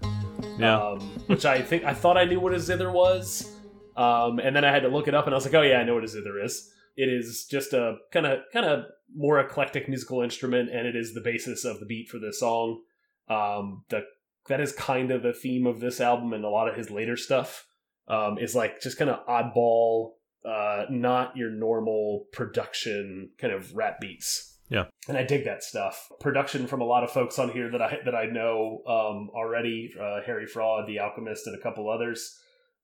Yeah. 0.59 0.81
um, 0.81 1.01
which 1.29 1.47
I 1.47 1.63
think 1.63 1.85
I 1.85 1.95
thought 1.95 2.19
I 2.19 2.27
knew 2.27 2.39
what 2.41 2.53
a 2.53 2.61
zither 2.61 2.93
was, 2.93 3.51
um, 3.97 4.39
and 4.39 4.55
then 4.55 4.65
I 4.65 4.71
had 4.71 4.83
to 4.83 4.89
look 4.89 5.09
it 5.09 5.15
up, 5.15 5.25
and 5.27 5.35
I 5.35 5.37
was 5.37 5.45
like, 5.47 5.55
oh 5.55 5.63
yeah, 5.63 5.79
I 5.79 5.85
know 5.85 5.95
what 5.95 6.05
a 6.05 6.09
zither 6.09 6.39
is. 6.45 6.71
It 6.97 7.09
is 7.09 7.47
just 7.51 7.73
a 7.73 7.97
kind 8.13 8.27
of 8.27 8.41
kind 8.53 8.67
of 8.67 8.85
more 9.15 9.41
eclectic 9.41 9.89
musical 9.89 10.23
instrument, 10.23 10.71
and 10.71 10.87
it 10.87 10.97
is 10.97 11.15
the 11.15 11.21
basis 11.21 11.65
of 11.65 11.81
the 11.81 11.87
beat 11.87 12.09
for 12.09 12.19
this 12.19 12.41
song. 12.41 12.83
Um, 13.29 13.85
the 13.89 14.03
that 14.49 14.61
is 14.61 14.73
kind 14.73 15.11
of 15.11 15.23
the 15.23 15.33
theme 15.33 15.67
of 15.67 15.81
this 15.81 16.01
album 16.01 16.33
and 16.33 16.45
a 16.45 16.49
lot 16.49 16.69
of 16.69 16.77
his 16.77 16.91
later 16.91 17.17
stuff. 17.17 17.67
Um, 18.09 18.37
is 18.39 18.55
like 18.55 18.81
just 18.81 18.99
kind 18.99 19.11
of 19.11 19.25
oddball, 19.27 20.15
uh, 20.45 20.87
not 20.91 21.37
your 21.37 21.51
normal 21.51 22.27
production 22.33 23.31
kind 23.39 23.55
of 23.55 23.73
rap 23.77 24.01
beats 24.01 24.59
Yeah, 24.69 24.87
and 25.07 25.17
I 25.17 25.23
dig 25.23 25.45
that 25.45 25.63
stuff. 25.63 26.09
Production 26.21 26.67
from 26.67 26.81
a 26.81 26.85
lot 26.85 27.05
of 27.05 27.13
folks 27.13 27.39
on 27.39 27.51
here 27.51 27.71
that 27.71 27.81
I 27.81 27.99
that 28.05 28.15
I 28.15 28.27
know 28.27 28.83
um, 28.87 29.31
already. 29.35 29.93
Uh, 29.99 30.21
Harry 30.27 30.47
Fraud, 30.47 30.89
The 30.89 30.99
Alchemist, 30.99 31.47
and 31.47 31.57
a 31.57 31.63
couple 31.63 31.89
others. 31.89 32.39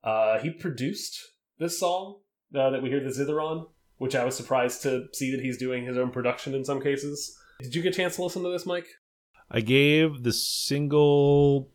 Uh, 0.05 0.39
he 0.39 0.51
produced 0.51 1.19
this 1.59 1.81
song 1.81 2.21
uh, 2.55 2.71
that 2.71 2.83
we 2.83 2.89
hear 2.89 3.03
the 3.03 3.11
zither 3.11 3.41
on, 3.43 3.67
which 3.99 4.15
I 4.17 4.25
was 4.25 4.37
surprised 4.37 4.83
to 4.83 5.07
see 5.13 5.31
that 5.33 5.41
he's 5.41 5.59
doing 5.59 5.85
his 5.85 5.99
own 5.99 6.11
production 6.11 6.55
in 6.55 6.65
some 6.65 6.81
cases. 6.81 7.37
Did 7.61 7.75
you 7.75 7.83
get 7.83 7.95
a 7.95 7.97
chance 7.97 8.17
to 8.17 8.23
listen 8.23 8.43
to 8.45 8.51
this, 8.51 8.67
Mike? 8.67 8.87
I 9.51 9.61
gave 9.61 10.23
the 10.23 10.33
single 10.33 11.71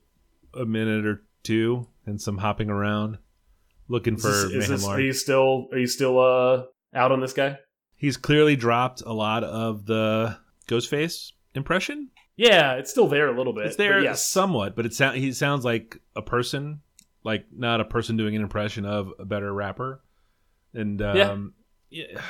a 0.53 0.65
minute 0.65 1.05
or 1.05 1.23
two 1.43 1.87
and 2.05 2.21
some 2.21 2.37
hopping 2.37 2.69
around, 2.69 3.17
looking 3.87 4.15
Is 4.15 4.21
for 4.21 4.29
this- 4.29 4.43
is 4.45 4.67
this- 4.69 4.87
are 4.87 5.01
you 5.01 5.13
still 5.13 5.67
are 5.71 5.79
you 5.79 5.87
still 5.87 6.19
uh, 6.19 6.63
out 6.93 7.11
on 7.11 7.19
this 7.19 7.33
guy? 7.33 7.59
He's 7.95 8.17
clearly 8.17 8.55
dropped 8.55 9.01
a 9.05 9.13
lot 9.13 9.43
of 9.43 9.85
the 9.85 10.37
Ghostface 10.67 11.31
impression. 11.55 12.09
Yeah, 12.35 12.73
it's 12.73 12.91
still 12.91 13.07
there 13.07 13.27
a 13.27 13.37
little 13.37 13.53
bit. 13.53 13.67
It's 13.67 13.75
there 13.75 13.99
but 13.99 14.03
yes. 14.03 14.25
somewhat, 14.25 14.75
but 14.75 14.85
it 14.85 14.93
sound 14.93 15.17
he 15.17 15.31
sounds 15.33 15.63
like 15.63 15.99
a 16.15 16.21
person, 16.21 16.81
like 17.23 17.45
not 17.55 17.79
a 17.79 17.85
person 17.85 18.17
doing 18.17 18.35
an 18.35 18.41
impression 18.41 18.85
of 18.85 19.11
a 19.19 19.25
better 19.25 19.53
rapper. 19.53 20.03
And 20.73 21.01
um, 21.01 21.53
yeah, 21.93 22.21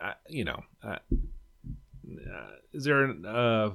I, 0.00 0.14
you 0.28 0.44
know, 0.44 0.62
uh, 0.82 0.88
uh, 0.88 2.50
is 2.72 2.84
there 2.84 3.04
an 3.04 3.24
uh, 3.24 3.70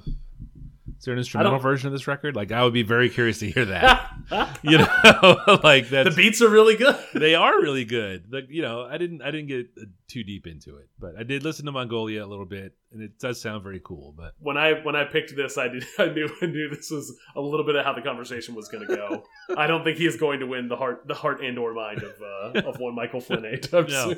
is 1.00 1.06
there 1.06 1.14
an 1.14 1.18
instrumental 1.18 1.58
version 1.58 1.86
of 1.86 1.94
this 1.94 2.06
record? 2.06 2.36
Like, 2.36 2.52
I 2.52 2.62
would 2.62 2.74
be 2.74 2.82
very 2.82 3.08
curious 3.08 3.38
to 3.38 3.50
hear 3.50 3.64
that. 3.64 4.12
you 4.62 4.76
know, 4.76 5.60
like 5.64 5.88
that. 5.88 6.04
the 6.04 6.12
beats 6.14 6.42
are 6.42 6.48
really 6.50 6.76
good. 6.76 6.94
they 7.14 7.34
are 7.34 7.58
really 7.58 7.86
good. 7.86 8.30
Like, 8.30 8.48
you 8.50 8.60
know, 8.60 8.82
I 8.82 8.98
didn't 8.98 9.22
I 9.22 9.30
didn't 9.30 9.46
get 9.46 9.70
uh, 9.80 9.86
too 10.08 10.22
deep 10.24 10.46
into 10.46 10.76
it, 10.76 10.90
but 10.98 11.16
I 11.18 11.22
did 11.22 11.42
listen 11.42 11.64
to 11.64 11.72
Mongolia 11.72 12.22
a 12.22 12.28
little 12.28 12.44
bit, 12.44 12.74
and 12.92 13.02
it 13.02 13.18
does 13.18 13.40
sound 13.40 13.62
very 13.62 13.80
cool. 13.82 14.12
But 14.14 14.34
when 14.40 14.58
I 14.58 14.74
when 14.82 14.94
I 14.94 15.04
picked 15.04 15.34
this, 15.34 15.56
I 15.56 15.68
did 15.68 15.84
I 15.98 16.10
knew 16.10 16.28
I 16.42 16.46
knew 16.46 16.68
this 16.68 16.90
was 16.90 17.16
a 17.34 17.40
little 17.40 17.64
bit 17.64 17.76
of 17.76 17.84
how 17.86 17.94
the 17.94 18.02
conversation 18.02 18.54
was 18.54 18.68
going 18.68 18.86
to 18.86 18.94
go. 18.94 19.24
I 19.56 19.66
don't 19.66 19.84
think 19.84 19.96
he 19.96 20.06
is 20.06 20.16
going 20.16 20.40
to 20.40 20.46
win 20.46 20.68
the 20.68 20.76
heart 20.76 21.08
the 21.08 21.14
heart 21.14 21.42
and 21.42 21.58
or 21.58 21.72
mind 21.72 22.02
of 22.02 22.20
uh, 22.20 22.68
of 22.68 22.78
one 22.78 22.94
Michael 22.94 23.22
Flynn 23.22 23.58
No. 23.72 24.14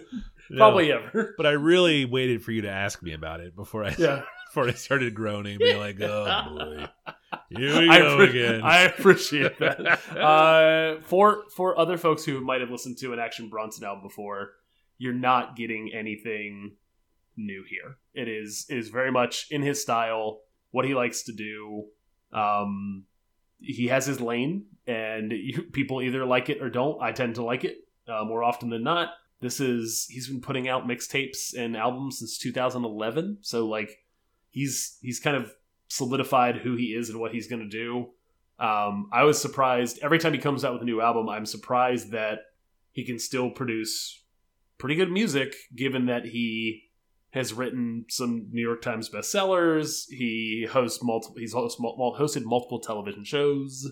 No. 0.50 0.58
Probably 0.58 0.92
ever. 0.92 1.34
But 1.36 1.46
I 1.46 1.52
really 1.52 2.04
waited 2.04 2.42
for 2.42 2.52
you 2.52 2.62
to 2.62 2.70
ask 2.70 3.02
me 3.02 3.12
about 3.12 3.40
it 3.40 3.56
before 3.56 3.84
I 3.84 3.94
Yeah, 3.98 4.22
before 4.48 4.68
I 4.68 4.72
started 4.72 5.14
groaning, 5.14 5.58
being 5.58 5.78
like, 5.78 6.00
"Oh 6.00 6.56
boy, 6.56 6.86
here 7.50 7.80
we 7.80 7.88
I, 7.88 7.98
go 7.98 8.20
again." 8.20 8.62
I 8.62 8.82
appreciate 8.82 9.58
that. 9.58 10.00
Uh, 10.12 11.00
for 11.02 11.44
for 11.56 11.78
other 11.78 11.96
folks 11.96 12.24
who 12.24 12.40
might 12.40 12.60
have 12.60 12.70
listened 12.70 12.98
to 12.98 13.12
an 13.12 13.18
Action 13.18 13.48
Bronson 13.48 13.84
album 13.84 14.02
before, 14.02 14.52
you're 14.98 15.14
not 15.14 15.56
getting 15.56 15.90
anything 15.94 16.76
new 17.36 17.64
here. 17.68 17.96
It 18.14 18.28
is 18.28 18.66
it 18.68 18.76
is 18.76 18.88
very 18.90 19.10
much 19.10 19.46
in 19.50 19.62
his 19.62 19.80
style, 19.80 20.40
what 20.70 20.84
he 20.84 20.94
likes 20.94 21.22
to 21.24 21.32
do. 21.32 21.86
Um, 22.32 23.04
he 23.58 23.88
has 23.88 24.06
his 24.06 24.20
lane, 24.20 24.66
and 24.86 25.32
you, 25.32 25.62
people 25.72 26.02
either 26.02 26.24
like 26.24 26.50
it 26.50 26.60
or 26.60 26.68
don't. 26.68 27.00
I 27.00 27.12
tend 27.12 27.36
to 27.36 27.44
like 27.44 27.64
it 27.64 27.76
uh, 28.08 28.24
more 28.24 28.42
often 28.42 28.70
than 28.70 28.82
not. 28.82 29.10
This 29.42 29.58
is 29.58 30.06
he's 30.08 30.28
been 30.28 30.40
putting 30.40 30.68
out 30.68 30.86
mixtapes 30.86 31.52
and 31.58 31.76
albums 31.76 32.20
since 32.20 32.38
2011, 32.38 33.38
so 33.40 33.66
like 33.66 33.98
he's 34.50 34.98
he's 35.02 35.18
kind 35.18 35.36
of 35.36 35.52
solidified 35.88 36.58
who 36.58 36.76
he 36.76 36.94
is 36.94 37.10
and 37.10 37.18
what 37.18 37.32
he's 37.32 37.48
going 37.48 37.60
to 37.60 37.68
do. 37.68 38.10
Um, 38.60 39.10
I 39.12 39.24
was 39.24 39.42
surprised 39.42 39.98
every 40.00 40.20
time 40.20 40.32
he 40.32 40.38
comes 40.38 40.64
out 40.64 40.72
with 40.72 40.82
a 40.82 40.86
new 40.86 41.00
album. 41.00 41.28
I'm 41.28 41.44
surprised 41.44 42.12
that 42.12 42.38
he 42.92 43.04
can 43.04 43.18
still 43.18 43.50
produce 43.50 44.22
pretty 44.78 44.94
good 44.94 45.10
music, 45.10 45.54
given 45.74 46.06
that 46.06 46.26
he 46.26 46.84
has 47.30 47.52
written 47.52 48.04
some 48.08 48.46
New 48.52 48.62
York 48.62 48.80
Times 48.80 49.10
bestsellers. 49.10 50.04
He 50.08 50.68
hosts 50.70 51.02
multiple. 51.02 51.36
He's 51.38 51.52
host, 51.52 51.80
hosted 51.80 52.44
multiple 52.44 52.78
television 52.78 53.24
shows. 53.24 53.90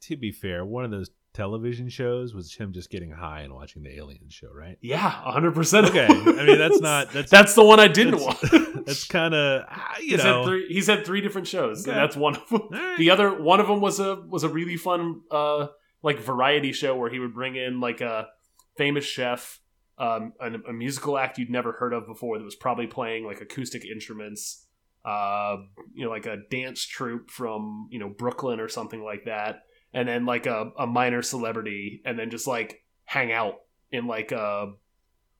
to 0.00 0.16
be 0.16 0.32
fair, 0.32 0.64
one 0.64 0.84
of 0.84 0.90
those 0.90 1.10
television 1.38 1.88
shows 1.88 2.34
was 2.34 2.52
him 2.52 2.72
just 2.72 2.90
getting 2.90 3.10
high 3.12 3.42
and 3.42 3.54
watching 3.54 3.84
the 3.84 3.94
Alien 3.96 4.28
show, 4.28 4.48
right? 4.52 4.76
Yeah, 4.80 5.22
100. 5.24 5.54
percent 5.54 5.86
Okay, 5.86 6.06
I 6.06 6.44
mean 6.44 6.58
that's 6.58 6.80
not 6.90 7.12
that's 7.12 7.30
that's 7.30 7.54
the 7.54 7.64
one 7.64 7.78
I 7.78 7.86
didn't 7.86 8.20
watch. 8.20 8.40
that's 8.84 9.04
kind 9.06 9.34
of 9.34 9.64
you 10.00 10.16
he's 10.16 10.24
know 10.24 10.40
had 10.42 10.46
three. 10.48 10.66
He's 10.68 10.86
had 10.88 11.06
three 11.06 11.20
different 11.20 11.46
shows, 11.46 11.82
Okay. 11.86 11.92
and 11.92 12.00
that's 12.00 12.16
one 12.16 12.34
of 12.36 12.48
them. 12.48 12.62
Right. 12.70 12.98
The 12.98 13.10
other 13.10 13.40
one 13.40 13.60
of 13.60 13.68
them 13.68 13.80
was 13.80 14.00
a 14.00 14.16
was 14.16 14.42
a 14.42 14.48
really 14.48 14.76
fun 14.76 15.20
uh 15.30 15.68
like 16.02 16.18
variety 16.18 16.72
show 16.72 16.96
where 16.96 17.10
he 17.10 17.18
would 17.20 17.34
bring 17.34 17.54
in 17.56 17.80
like 17.80 18.00
a 18.00 18.28
famous 18.76 19.04
chef, 19.04 19.60
um, 19.98 20.32
a, 20.40 20.52
a 20.68 20.72
musical 20.72 21.18
act 21.18 21.38
you'd 21.38 21.50
never 21.50 21.72
heard 21.72 21.92
of 21.92 22.06
before 22.06 22.38
that 22.38 22.44
was 22.44 22.54
probably 22.54 22.86
playing 22.86 23.24
like 23.24 23.40
acoustic 23.40 23.84
instruments, 23.84 24.66
uh, 25.04 25.56
you 25.94 26.04
know, 26.04 26.10
like 26.10 26.26
a 26.26 26.36
dance 26.50 26.84
troupe 26.84 27.30
from 27.30 27.88
you 27.90 27.98
know 27.98 28.08
Brooklyn 28.08 28.60
or 28.60 28.68
something 28.68 29.02
like 29.02 29.24
that, 29.26 29.62
and 29.92 30.08
then 30.08 30.26
like 30.26 30.46
a, 30.46 30.70
a 30.78 30.86
minor 30.86 31.22
celebrity, 31.22 32.02
and 32.04 32.18
then 32.18 32.30
just 32.30 32.46
like 32.46 32.82
hang 33.04 33.32
out 33.32 33.54
in 33.90 34.06
like 34.06 34.32
a 34.32 34.72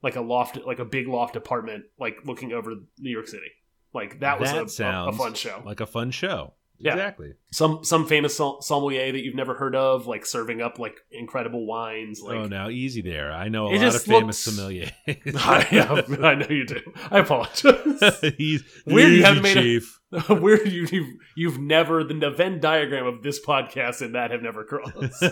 like 0.03 0.17
a 0.17 0.21
loft, 0.21 0.59
like 0.65 0.79
a 0.79 0.85
big 0.85 1.09
loft 1.09 1.37
apartment, 1.37 1.85
like 1.99 2.19
looking 2.25 2.53
over 2.53 2.75
New 2.99 3.11
York 3.11 3.27
City. 3.27 3.51
Like 3.93 4.21
that 4.21 4.39
was 4.39 4.79
a, 4.81 4.85
a, 4.85 5.09
a 5.09 5.13
fun 5.13 5.35
show 5.35 5.63
like 5.65 5.81
a 5.81 5.87
fun 5.87 6.11
show. 6.11 6.55
Yeah. 6.81 6.93
Exactly. 6.93 7.33
some 7.51 7.83
some 7.83 8.07
famous 8.07 8.37
sommelier 8.37 9.11
that 9.11 9.25
you've 9.25 9.35
never 9.35 9.55
heard 9.55 9.75
of, 9.75 10.07
like 10.07 10.25
serving 10.25 10.63
up 10.63 10.79
like 10.79 10.97
incredible 11.11 11.67
wines. 11.67 12.21
Like, 12.23 12.37
oh, 12.37 12.47
now 12.47 12.69
easy 12.69 13.03
there. 13.03 13.33
I 13.33 13.49
know 13.49 13.67
a 13.67 13.75
lot 13.75 13.95
of 13.95 14.03
famous 14.03 14.47
looks- 14.47 14.59
sommeliers. 14.61 14.93
I, 15.37 16.29
I 16.29 16.35
know 16.35 16.47
you 16.49 16.65
do. 16.67 16.81
I 17.11 17.19
apologize. 17.19 18.21
He's 18.39 18.63
Weird 18.87 19.13
you 19.13 19.25
haven't 19.25 19.43
made 19.43 19.57
a- 19.57 19.61
chief. 19.61 20.01
Weird 20.29 20.69
you 20.73 20.87
you've, 20.91 21.15
you've 21.37 21.59
never 21.59 22.03
the 22.05 22.31
Venn 22.31 22.61
diagram 22.61 23.07
of 23.07 23.23
this 23.23 23.45
podcast 23.45 24.01
and 24.01 24.15
that 24.15 24.31
have 24.31 24.41
never 24.43 24.65
crossed. 24.65 25.23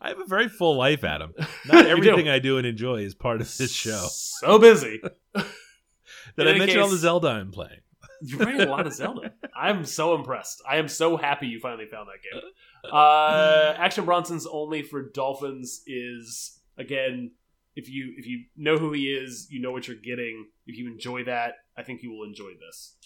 I 0.00 0.08
have 0.08 0.20
a 0.20 0.26
very 0.26 0.48
full 0.48 0.76
life, 0.76 1.04
Adam. 1.04 1.32
Not 1.66 1.86
everything 1.86 2.26
do. 2.26 2.30
I 2.30 2.38
do 2.38 2.58
and 2.58 2.66
enjoy 2.66 3.00
is 3.00 3.14
part 3.14 3.40
of 3.40 3.56
this 3.56 3.72
show. 3.72 4.06
So 4.10 4.58
busy. 4.58 5.00
Did 5.34 6.46
I 6.46 6.50
any 6.50 6.58
mention 6.60 6.80
all 6.80 6.88
the 6.88 6.96
Zelda 6.98 7.28
I'm 7.28 7.50
playing? 7.50 7.80
You 8.22 8.38
ran 8.38 8.60
a 8.60 8.66
lot 8.66 8.86
of 8.86 8.92
Zelda. 8.94 9.32
I'm 9.56 9.84
so 9.84 10.14
impressed. 10.14 10.62
I 10.68 10.76
am 10.76 10.88
so 10.88 11.16
happy 11.16 11.46
you 11.46 11.60
finally 11.60 11.86
found 11.86 12.08
that 12.08 12.22
game. 12.22 12.42
Uh, 12.90 13.74
Action 13.76 14.04
Bronson's 14.04 14.46
only 14.46 14.82
for 14.82 15.10
Dolphins 15.10 15.82
is 15.86 16.60
again, 16.78 17.32
if 17.76 17.88
you 17.88 18.14
if 18.16 18.26
you 18.26 18.44
know 18.56 18.78
who 18.78 18.92
he 18.92 19.12
is, 19.12 19.48
you 19.50 19.60
know 19.60 19.72
what 19.72 19.88
you're 19.88 19.96
getting. 19.96 20.46
If 20.66 20.76
you 20.76 20.86
enjoy 20.86 21.24
that, 21.24 21.54
I 21.76 21.82
think 21.82 22.02
you 22.02 22.10
will 22.10 22.24
enjoy 22.24 22.52
this. 22.60 22.96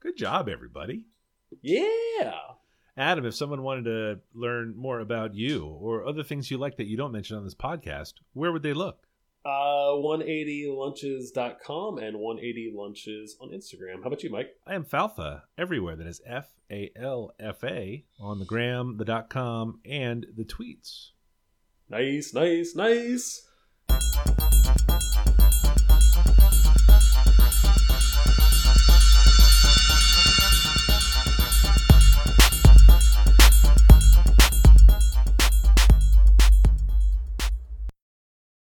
Good 0.00 0.16
job, 0.16 0.48
everybody. 0.48 1.04
Yeah. 1.62 2.32
Adam, 2.96 3.26
if 3.26 3.34
someone 3.34 3.62
wanted 3.62 3.84
to 3.84 4.20
learn 4.34 4.74
more 4.76 5.00
about 5.00 5.34
you 5.34 5.66
or 5.66 6.06
other 6.06 6.22
things 6.22 6.50
you 6.50 6.56
like 6.56 6.78
that 6.78 6.86
you 6.86 6.96
don't 6.96 7.12
mention 7.12 7.36
on 7.36 7.44
this 7.44 7.54
podcast, 7.54 8.14
where 8.32 8.52
would 8.52 8.62
they 8.62 8.72
look? 8.72 9.06
Uh, 9.44 9.92
180lunches.com 10.02 11.98
and 11.98 12.16
180lunches 12.16 13.30
on 13.40 13.50
Instagram. 13.50 14.00
How 14.02 14.08
about 14.08 14.24
you, 14.24 14.30
Mike? 14.30 14.56
I 14.66 14.74
am 14.74 14.84
Falfa 14.84 15.42
everywhere. 15.56 15.94
That 15.94 16.08
is 16.08 16.20
F 16.26 16.48
A 16.70 16.90
L 16.96 17.32
F 17.38 17.62
A 17.62 18.04
on 18.18 18.40
the 18.40 18.44
gram, 18.44 18.96
the 18.96 19.04
dot 19.04 19.30
com, 19.30 19.78
and 19.84 20.26
the 20.36 20.44
tweets. 20.44 21.10
Nice, 21.88 22.34
nice, 22.34 22.74
nice. 22.74 23.46